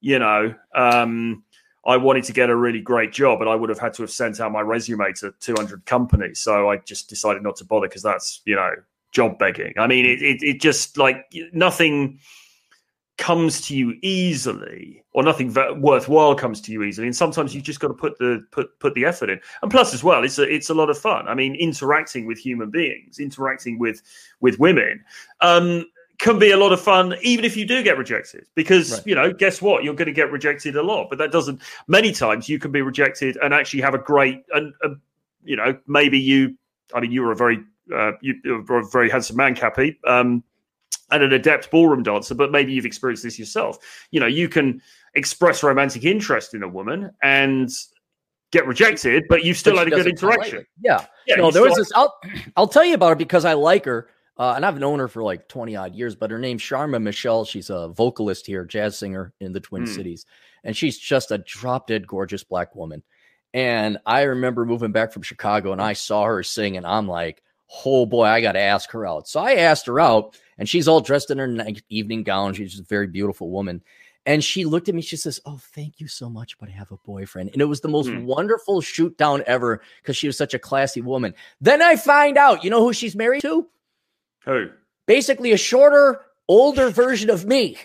[0.00, 0.54] you know.
[0.74, 1.44] Um,
[1.86, 4.10] I wanted to get a really great job, and I would have had to have
[4.10, 6.40] sent out my resume to 200 companies.
[6.40, 8.70] So I just decided not to bother because that's, you know,
[9.12, 9.74] job begging.
[9.78, 12.20] I mean, it, it, it just like nothing
[13.16, 17.78] comes to you easily or nothing worthwhile comes to you easily and sometimes you've just
[17.78, 20.42] got to put the put put the effort in and plus as well it's a
[20.42, 24.02] it's a lot of fun i mean interacting with human beings interacting with
[24.40, 25.02] with women
[25.42, 25.84] um
[26.18, 28.46] can be a lot of fun, even if you do get rejected.
[28.54, 29.06] Because Right.
[29.06, 29.84] you know, guess what?
[29.84, 31.60] You're going to get rejected a lot, but that doesn't.
[31.88, 34.96] Many times you can be rejected and actually have a great and, and
[35.44, 36.56] you know maybe you.
[36.94, 37.58] I mean, you were a very
[37.94, 40.42] uh, you, were a very handsome man, Cappy, um,
[41.10, 42.34] and an adept ballroom dancer.
[42.34, 43.78] But maybe you've experienced this yourself.
[44.10, 44.80] You know, you can
[45.14, 47.70] express romantic interest in a woman and
[48.52, 50.66] get rejected, but you've still But had a good interaction.
[50.80, 51.06] Yeah.
[51.26, 51.90] Yeah, no, there was this.
[51.94, 52.14] I'll
[52.56, 55.22] I'll tell you about her because I like her, uh, and I've known her for
[55.22, 56.14] like twenty odd years.
[56.14, 57.44] But her name's Sharma Michelle.
[57.44, 59.92] She's a vocalist here, jazz singer in the Twin Hmm.
[59.92, 60.26] Cities,
[60.62, 63.02] and she's just a drop dead gorgeous black woman.
[63.54, 67.40] And I remember moving back from Chicago, and I saw her sing, and I'm like,
[67.84, 69.28] oh boy, I got to ask her out.
[69.28, 72.54] So I asked her out, and she's all dressed in her night evening gown.
[72.54, 73.82] She's just a very beautiful woman.
[74.26, 75.02] And she looked at me.
[75.02, 77.82] She says, "Oh, thank you so much, but I have a boyfriend." And it was
[77.82, 78.24] the most Hmm.
[78.24, 81.34] wonderful shoot down ever because she was such a classy woman.
[81.60, 83.68] Then I find out, you know who she's married to?
[84.46, 84.70] Who?
[85.06, 87.76] Basically, a shorter, older version of me.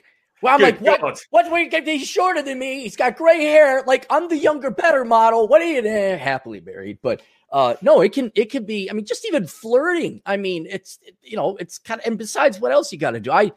[0.41, 1.01] Well, I'm Good like, what?
[1.01, 1.19] God.
[1.31, 1.51] What?
[1.51, 1.83] What?
[1.85, 2.83] He's shorter than me.
[2.83, 3.83] He's got gray hair.
[3.85, 5.47] Like I'm the younger, better model.
[5.49, 5.81] What are you?
[5.85, 7.21] Eh, happily married, but
[7.51, 8.31] uh, no, it can.
[8.35, 8.89] It can be.
[8.89, 10.21] I mean, just even flirting.
[10.25, 12.07] I mean, it's you know, it's kind of.
[12.07, 13.31] And besides, what else you got to do?
[13.31, 13.51] I,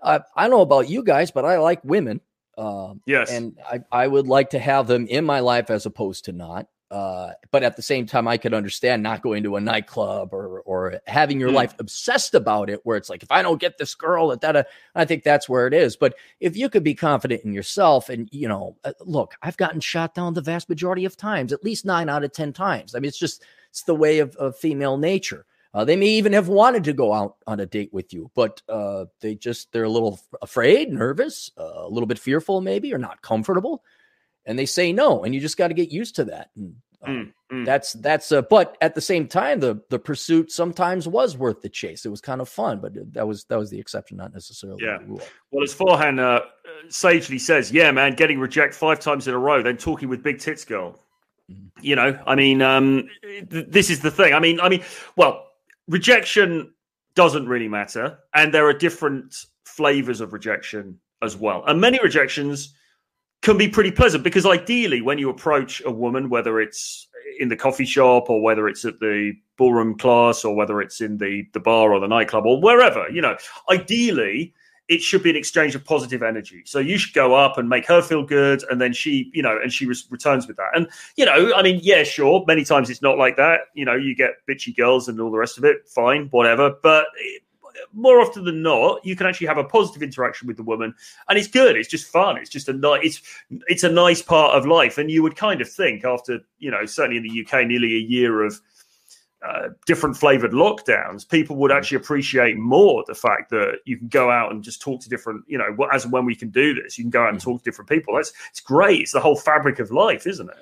[0.00, 2.20] uh, I don't know about you guys, but I like women.
[2.56, 3.30] Um, Yes.
[3.30, 6.66] and I, I would like to have them in my life as opposed to not.
[6.90, 10.60] Uh, but at the same time, I could understand not going to a nightclub or
[10.60, 11.54] or having your Hmm.
[11.54, 14.68] life obsessed about it, where it's like if I don't get this girl, that that
[14.94, 15.96] I think that's where it is.
[15.96, 19.80] But if you could be confident in yourself, and you know, uh, look, I've gotten
[19.80, 22.94] shot down the vast majority of times, at least nine out of ten times.
[22.94, 25.44] I mean, it's just it's the way of, of female nature.
[25.74, 28.62] Uh, they may even have wanted to go out on a date with you, but
[28.70, 32.98] uh, they just they're a little afraid, nervous, uh, a little bit fearful, maybe, or
[32.98, 33.84] not comfortable,
[34.48, 35.22] and they say no.
[35.22, 36.50] And you just got to get used to that.
[36.56, 37.64] And, uh, Mm, mm.
[37.64, 38.32] That's that's.
[38.32, 42.04] Uh, but at the same time, the the pursuit sometimes was worth the chase.
[42.04, 44.98] It was kind of fun, but that was that was the exception, not necessarily Yeah.
[44.98, 45.22] the rule.
[45.52, 46.40] Well, as Forehand uh,
[46.88, 50.40] sagely says, yeah, man, getting reject five times in a row, then talking with big
[50.40, 50.98] tits girl.
[51.48, 51.68] Mhm.
[51.80, 54.34] You know, I mean, um, th- this is the thing.
[54.34, 54.82] I mean, I mean,
[55.14, 55.46] well,
[55.86, 56.74] rejection
[57.14, 62.74] doesn't really matter, and there are different flavors of rejection as well, and many rejections
[63.42, 67.08] can be pretty pleasant because ideally, when you approach a woman, whether it's
[67.38, 71.18] in the coffee shop or whether it's at the ballroom class or whether it's in
[71.18, 73.36] the the bar or the nightclub or wherever, you know,
[73.70, 74.52] ideally
[74.88, 76.62] it should be an exchange of positive energy.
[76.64, 79.58] So you should go up and make her feel good, and then she, you know,
[79.62, 80.70] and she returns with that.
[80.74, 82.42] And you know, I mean, yeah, sure.
[82.46, 83.60] Many times it's not like that.
[83.74, 85.86] You know, you get bitchy girls and all the rest of it.
[85.88, 86.74] Fine, whatever.
[86.82, 87.42] But it,
[87.92, 90.94] more often than not, you can actually have a positive interaction with the woman,
[91.28, 91.76] and it's good.
[91.76, 92.36] It's just fun.
[92.38, 93.00] It's just a nice.
[93.04, 93.22] It's
[93.66, 94.98] it's a nice part of life.
[94.98, 98.00] And you would kind of think after you know, certainly in the UK, nearly a
[98.00, 98.60] year of
[99.46, 104.30] uh, different flavored lockdowns, people would actually appreciate more the fact that you can go
[104.30, 106.98] out and just talk to different, you know, as and when we can do this,
[106.98, 108.14] you can go out and talk to different people.
[108.16, 109.00] That's it's great.
[109.00, 110.56] It's the whole fabric of life, isn't it?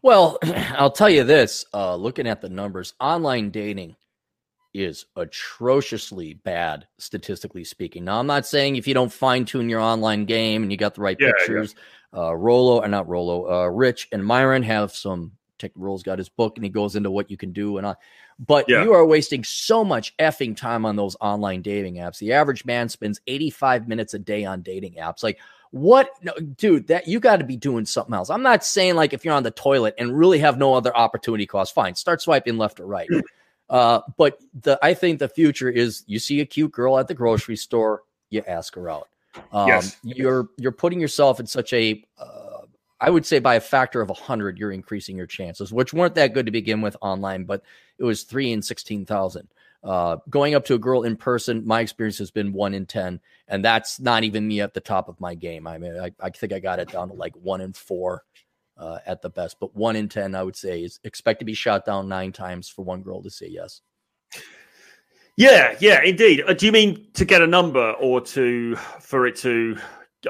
[0.00, 3.96] Well, I'll tell you this: uh, looking at the numbers, online dating
[4.74, 8.04] is atrociously bad, statistically speaking.
[8.04, 10.94] Now, I'm not saying if you don't fine tune your online game and you got
[10.94, 11.32] the right Yeah, yeah.
[11.38, 11.74] pictures,
[12.16, 15.32] uh, Rollo or not Rollo, uh, Rich and Myron have some.
[15.58, 17.96] Tech Rollo's got his book and he goes into what you can do and all.
[18.40, 18.82] But Yeah.
[18.82, 22.18] you are wasting so much effing time on those online dating apps.
[22.18, 25.22] The average man spends 85 minutes a day on dating apps.
[25.22, 25.38] Like,
[25.70, 26.88] what, no, dude?
[26.88, 28.28] That you got to be doing something else.
[28.28, 31.46] I'm not saying like if you're on the toilet and really have no other opportunity
[31.46, 33.08] cost, fine, start swiping left or right.
[33.72, 37.14] Uh, but the I think the future is you see a cute girl at the
[37.14, 39.08] grocery store, you ask her out.
[39.50, 39.96] Um, Yes.
[40.04, 42.66] you're you're putting yourself in such a uh,
[43.00, 46.34] I would say by a factor of 100, you're increasing your chances, which weren't that
[46.34, 47.62] good to begin with online, but
[47.98, 49.48] it was three in 16,000.
[49.82, 53.20] Uh, going up to a girl in person, my experience has been one in 10,
[53.48, 55.66] and that's not even me at the top of my game.
[55.66, 58.22] I mean, I, I think I got it down to like one in four
[58.82, 61.54] uh, at the best, but one in 10, I would say, is expect to be
[61.54, 63.80] shot down nine times for one girl to say yes.
[65.36, 66.42] Yeah, yeah, indeed.
[66.46, 69.76] Uh, do you mean to get a number or to for it to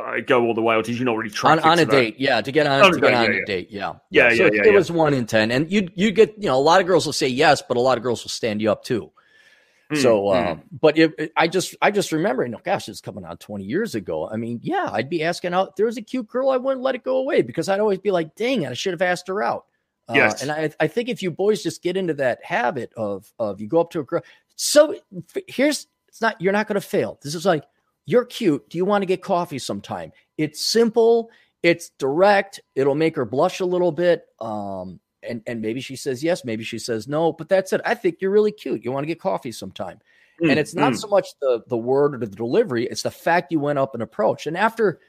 [0.00, 1.90] uh, go all the way, or did you not really track on, on a that?
[1.90, 3.44] date, yeah, to get on On a to get date, on yeah, a yeah.
[3.46, 6.12] date, yeah, Yeah, So yeah, it, yeah, it was one in ten, and you you
[6.12, 8.22] get you know a lot of girls will say yes, but a lot of girls
[8.22, 9.10] will stand you up too.
[9.92, 13.00] Mm, So, uh, but it, it- I just I just remember, you know, gosh, it's
[13.00, 14.28] coming out twenty years ago.
[14.28, 15.76] I mean, yeah, I'd be asking out.
[15.76, 18.10] There was a cute girl, I wouldn't let it go away because I'd always be
[18.10, 19.66] like, dang I should have asked her out.
[20.08, 20.42] Uh, Yes.
[20.42, 23.68] and I I think if you boys just get into that habit of of you
[23.68, 24.22] go up to a girl,
[24.56, 24.96] so
[25.46, 27.18] here's it's not you're not going to fail.
[27.22, 27.64] This is like
[28.06, 28.68] you're cute.
[28.68, 30.12] Do you want to get coffee sometime?
[30.36, 31.30] It's simple.
[31.62, 32.60] It's direct.
[32.74, 34.24] It'll make her blush a little bit.
[34.40, 37.80] Um, and and maybe she says yes, maybe she says no, but that's it.
[37.84, 38.84] I think you're really cute.
[38.84, 40.00] You want to get coffee sometime.
[40.42, 40.98] Mm, and it's not mm.
[40.98, 44.02] so much the the word or the delivery; it's the fact you went up and
[44.02, 44.46] approached.
[44.46, 45.00] And after,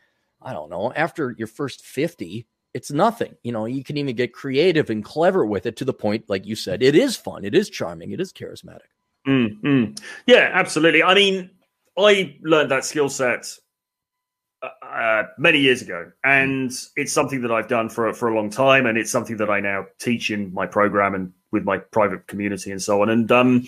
[0.41, 3.35] I don't know, after your first fifty, it's nothing.
[3.43, 6.45] You know, you can even get creative and clever with it to the point, like
[6.45, 8.89] you said, it is fun, it is charming, it is charismatic.
[9.27, 11.01] Mm, yeah, absolutely.
[11.01, 11.49] I mean,
[11.97, 13.45] I learned that skill set
[14.63, 18.85] uh, many years ago, and it's something that I've done for for a long time,
[18.85, 22.71] and it's something that I now teach in my program and with my private community
[22.71, 23.09] and so on.
[23.09, 23.67] And um,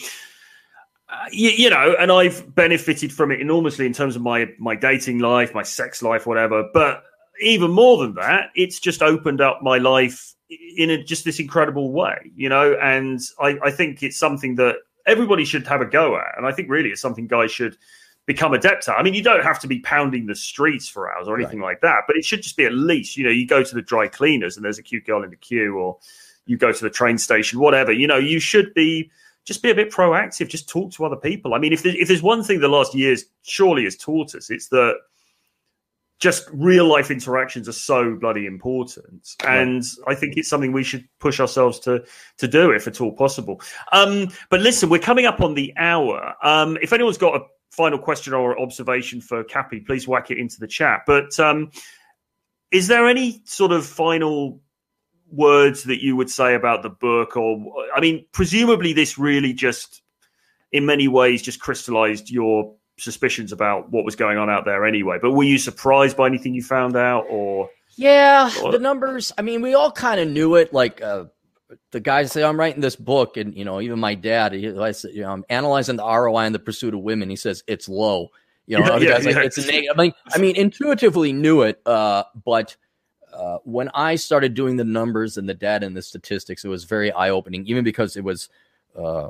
[1.10, 4.76] uh, you, you, know, and I've benefited from it enormously in terms of my my
[4.76, 6.68] dating life, my sex life, whatever.
[6.74, 7.04] But
[7.42, 10.34] even more than that, it's just opened up my life
[10.78, 12.74] in a, just this incredible way, you know.
[12.82, 16.52] And I, I think it's something that everybody should have a go at, and I
[16.52, 17.78] think really it's something guys should
[18.26, 18.98] become adept at.
[18.98, 21.70] I mean, you don't have to be pounding the streets for hours or anything right.
[21.74, 23.82] like that, but it should just be at least, you know, you go to the
[23.82, 25.98] dry cleaners and there's a cute girl in the queue, or
[26.46, 27.92] you go to the train station, whatever.
[27.92, 29.12] You know, you should be
[29.46, 30.50] just be a bit proactive.
[30.50, 31.54] Just talk to other people.
[31.54, 34.50] I mean, if there's, if there's one thing the last years surely has taught us,
[34.50, 34.96] it's that
[36.20, 41.06] just real life interactions are so bloody important and i think it's something we should
[41.20, 42.02] push ourselves to
[42.38, 43.62] to do if at all possible
[43.92, 47.44] um but listen we're coming up on the hour um if anyone's got a
[47.76, 51.02] final question or observation for Cappy, please whack it into the chat.
[51.06, 51.72] But um,
[52.72, 54.62] is there any sort of final
[55.30, 57.36] words that you would say about the book?
[57.36, 57.60] Or,
[57.96, 60.02] I mean, presumably this really just,
[60.72, 65.18] in many ways, just crystallized your suspicions about what was going on out there anyway.
[65.22, 67.70] But were you surprised by anything you found out or?
[67.98, 69.32] Yeah, the numbers.
[69.38, 70.74] I mean, we all kind of knew it.
[70.74, 71.26] Like, uh,
[71.92, 74.92] the guys say I'm writing this book, and you know, even my dad, he, I
[74.92, 77.30] said, you know, I'm analyzing the ROI in the pursuit of women.
[77.30, 78.30] He says it's low.
[78.68, 79.32] You know, yeah, yeah, guys yeah.
[79.32, 79.96] like it's a negative.
[79.98, 82.76] I mean, I mean, intuitively knew it, uh, but
[83.34, 86.86] uh, when I started doing the numbers and the data and the statistics, it was
[86.86, 88.50] very eye opening, even because it was
[88.98, 89.30] uh,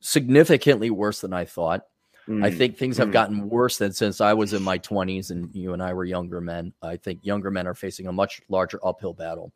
[0.00, 1.86] significantly worse than I thought.
[2.28, 3.12] Mm, I think things have mm.
[3.12, 6.40] gotten worse than since I was in my 20s and you and I were younger
[6.40, 6.72] men.
[6.82, 9.52] I think younger men are facing a much larger uphill battle.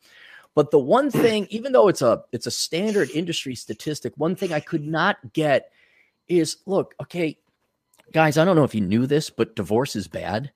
[0.55, 4.53] But the one thing, even though it's a it's a standard industry statistic, one thing
[4.53, 5.71] I could not get
[6.27, 7.39] is look, okay,
[8.13, 10.53] guys, I don't know if you knew this, but divorce is bad.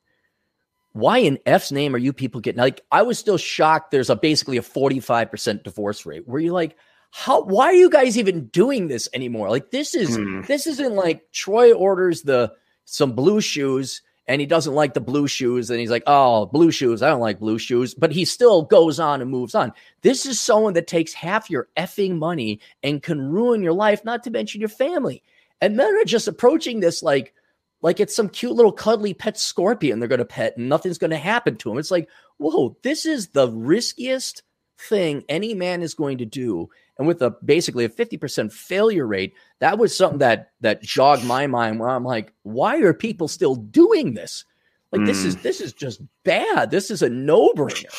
[0.92, 4.16] Why in F's name are you people getting like I was still shocked there's a
[4.16, 6.76] basically a 45% divorce rate where you're like,
[7.12, 9.50] how why are you guys even doing this anymore?
[9.50, 10.46] Like this is mm.
[10.46, 12.52] this isn't like Troy orders the
[12.84, 16.70] some blue shoes and he doesn't like the blue shoes and he's like oh blue
[16.70, 19.72] shoes i don't like blue shoes but he still goes on and moves on.
[20.02, 24.22] This is someone that takes half your effing money and can ruin your life not
[24.24, 25.22] to mention your family.
[25.60, 27.34] And men are just approaching this like
[27.80, 31.10] like it's some cute little cuddly pet scorpion they're going to pet and nothing's going
[31.10, 31.78] to happen to him.
[31.78, 32.08] It's like
[32.38, 34.42] whoa this is the riskiest
[34.78, 36.68] thing any man is going to do
[37.02, 41.46] and with a basically a 50% failure rate that was something that that jogged my
[41.46, 44.44] mind where i'm like why are people still doing this?
[44.90, 45.06] Like mm.
[45.06, 45.42] this is hmm.
[45.42, 46.70] this is just bad.
[46.70, 47.94] This is a no-brainer.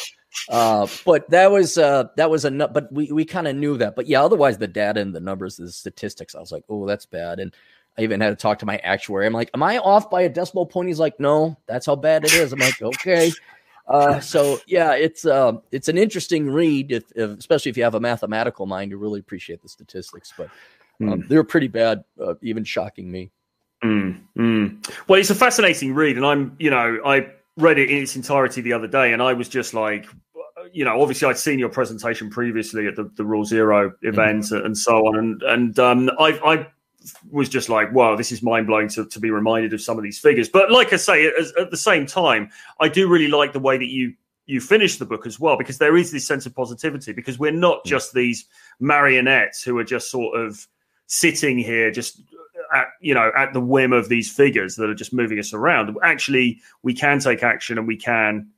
[0.50, 3.96] Uh, but that was uh, that was a but we, we kind of knew that.
[3.96, 7.06] But yeah otherwise the data and the numbers the statistics i was like oh that's
[7.06, 7.40] bad.
[7.40, 7.54] And
[7.98, 9.26] i even had to talk to my actuary.
[9.26, 12.24] I'm like am i off by a decimal point he's like no that's how bad
[12.26, 12.54] it is.
[12.54, 13.32] I'm like okay
[13.88, 17.96] uh, so yeah, it's uh, it's an interesting read, if, if, especially if you have
[17.96, 18.92] a mathematical mind.
[18.92, 20.50] You really appreciate the statistics, but
[21.02, 21.28] um, mm.
[21.28, 23.32] they're pretty bad, uh, even shocking me.
[23.84, 24.92] Mm, mm.
[25.08, 27.28] Well, it's a fascinating read, and I'm you know I
[27.58, 30.08] read it in its entirety the other day, and I was just like,
[30.72, 34.66] you know, obviously I'd seen your presentation previously at the, the Rule Zero event mm-hmm.
[34.66, 36.68] and so on, and and um, I I
[37.32, 40.04] was just like, wow, this is mind blowing to, to be reminded of some of
[40.04, 40.50] these figures.
[40.50, 42.50] But like I say, at, at the same time,
[42.80, 44.14] I do really like the way that you
[44.46, 47.52] you finish the book as well because there is this sense of positivity because we're
[47.52, 47.86] not mm.
[47.86, 48.46] just these
[48.80, 50.68] marionettes who are just sort of
[51.08, 52.22] sitting here just
[52.74, 55.96] at you know at the whim of these figures that are just moving us around
[56.04, 58.50] actually we can take action and we can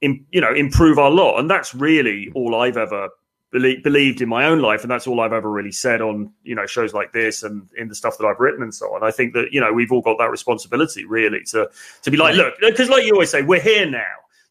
[0.00, 3.08] you know improve our lot and that's really all i've ever
[3.54, 6.66] believed in my own life, and that's all I've ever really said on you know
[6.66, 9.04] shows like this and in the stuff that I've written and so on.
[9.04, 11.70] I think that you know we've all got that responsibility really to
[12.02, 14.02] to be like, look, because like you always say, we're here now.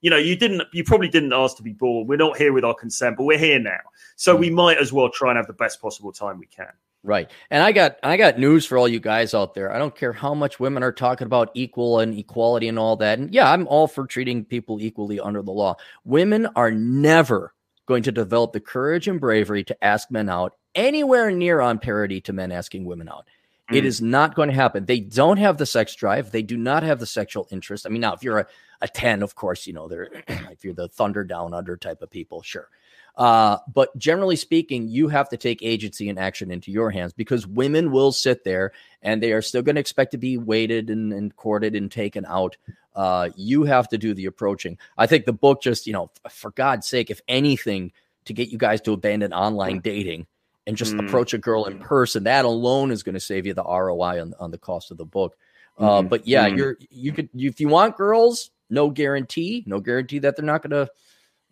[0.02, 2.08] You know, you didn't, you probably didn't ask to be born.
[2.08, 3.80] We're not here with our consent, but we're here now,
[4.16, 4.42] so hmm.
[4.42, 6.72] we might as well try and have the best possible time we can.
[7.06, 7.30] Right.
[7.52, 9.74] And I got I got news for all you guys out there.
[9.74, 13.20] I don't care how much women are talking about equal and equality and all that.
[13.20, 15.76] And yeah, I'm all for treating people equally under the law.
[16.06, 17.54] Women are never
[17.86, 22.22] going to develop the courage and bravery to ask men out anywhere near on parity
[22.22, 23.28] to men asking women out.
[23.72, 23.78] Mm.
[23.78, 24.86] It is not going to happen.
[24.86, 26.32] They don't have the sex drive.
[26.32, 27.86] They do not have the sexual interest.
[27.86, 28.48] I mean, now if you're a,
[28.82, 32.10] a 10, of course, you know, they're if you're the thunder down under type of
[32.10, 32.70] people, sure.
[33.16, 37.46] Uh, but generally speaking, you have to take agency and action into your hands because
[37.46, 41.14] women will sit there and they are still going to expect to be weighted and,
[41.14, 42.58] and courted and taken out.
[42.96, 44.78] Uh, you have to do the approaching.
[44.98, 47.92] I think the book just, you know, for God's sake, if anything,
[48.26, 50.26] to get you guys to abandon online dating
[50.66, 51.06] and just mm.
[51.06, 54.34] approach a girl in person, that alone is going to save you the ROI on,
[54.40, 55.36] on the cost of the book.
[55.78, 56.10] Uh, mm.
[56.10, 56.58] But yeah, mm.
[56.58, 60.86] you're you could if you want girls, no guarantee, no guarantee that they're not going
[60.86, 60.92] to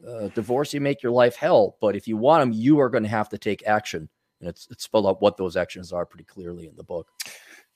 [0.08, 1.78] uh, divorce you, make your life hell.
[1.82, 4.68] But if you want them, you are going to have to take action, and it's
[4.72, 7.08] it's spelled out what those actions are pretty clearly in the book.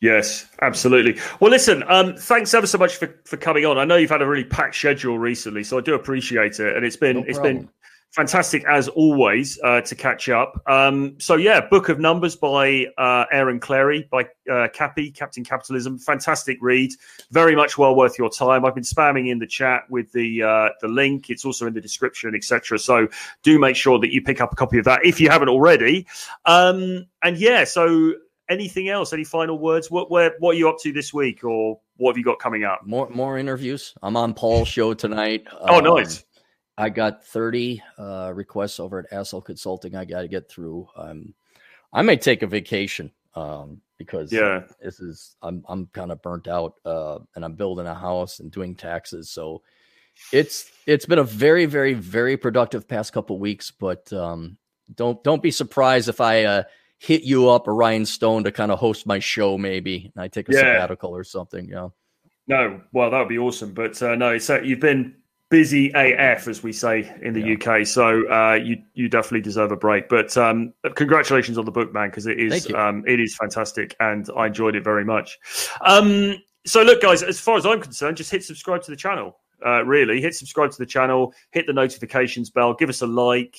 [0.02, 1.20] Yes, absolutely.
[1.40, 3.78] Well, listen, um, thanks ever so much for, for coming on.
[3.78, 6.86] I know you've had a really packed schedule recently, so I do appreciate it, and
[6.86, 7.70] it's been no it's been
[8.16, 10.62] fantastic as always uh, to catch up.
[10.68, 16.00] Um, so yeah, Book of Numbers by uh, Aaron Clarey by uh, Cappy, Captain Capitalism.
[16.00, 16.92] Fantastic read,
[17.32, 18.64] very much well worth your time.
[18.64, 21.30] I've been spamming in the chat with the uh, the link.
[21.30, 22.80] It's also in the description, etc.
[22.80, 23.10] So
[23.44, 26.08] do make sure that you pick up a copy of that if you haven't already.
[26.46, 28.14] Um, and yeah, so
[28.48, 29.12] anything else?
[29.12, 29.92] Any final words?
[29.92, 32.64] What where, what are you up to this week, or what have you got coming
[32.64, 32.86] up?
[32.86, 33.94] More more interviews.
[34.02, 35.46] I'm on Paul's show tonight.
[35.52, 36.24] Oh, um, nice.
[36.78, 39.96] I got 30 uh, requests over at Asshole Consulting.
[39.96, 40.88] I got to get through.
[40.96, 41.34] Um,
[41.94, 46.48] I may take a vacation um, because yeah, this is I'm I'm kind of burnt
[46.48, 49.30] out, uh, and I'm building a house and doing taxes.
[49.30, 49.62] So
[50.34, 53.72] it's it's been a very very very productive past couple weeks.
[53.72, 54.58] But um,
[54.94, 56.64] don't don't be surprised if I uh,
[57.00, 59.58] hit you up or Ryan Stone to kind of host my show.
[59.58, 60.60] Maybe and I take a yeah.
[60.60, 61.70] sabbatical or something.
[61.70, 61.90] Yeah.
[62.48, 63.74] No, well that would be awesome.
[63.74, 65.16] But uh, no, so you've been
[65.50, 67.56] busy AF, as we say in the yeah.
[67.56, 67.86] UK.
[67.86, 70.10] So uh, you you definitely deserve a break.
[70.10, 74.28] But um, congratulations on the book, man, because it is um, it is fantastic, and
[74.36, 75.38] I enjoyed it very much.
[75.82, 76.36] Um,
[76.66, 79.38] so look, guys, as far as I'm concerned, just hit subscribe to the channel.
[79.66, 83.58] Uh, really, hit subscribe to the channel, hit the notifications bell, give us a like.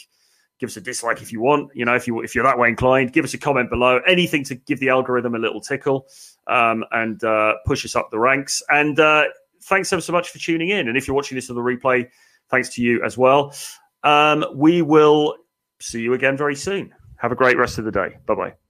[0.59, 1.70] Give us a dislike if you want.
[1.74, 4.01] You know, if you if you're that way inclined, give us a comment below.
[4.07, 6.07] Anything to give the algorithm a little tickle
[6.47, 8.62] um, and uh, push us up the ranks.
[8.70, 9.24] And uh,
[9.66, 10.88] thanks ever so much for tuning in.
[10.88, 12.08] And if you're watching this on the replay,
[12.50, 13.54] thanks to you as well.
[14.02, 15.36] Um, we will
[15.80, 16.94] see you again very soon.
[17.16, 18.16] Have a great rest of the day.
[18.26, 18.65] Bye bye.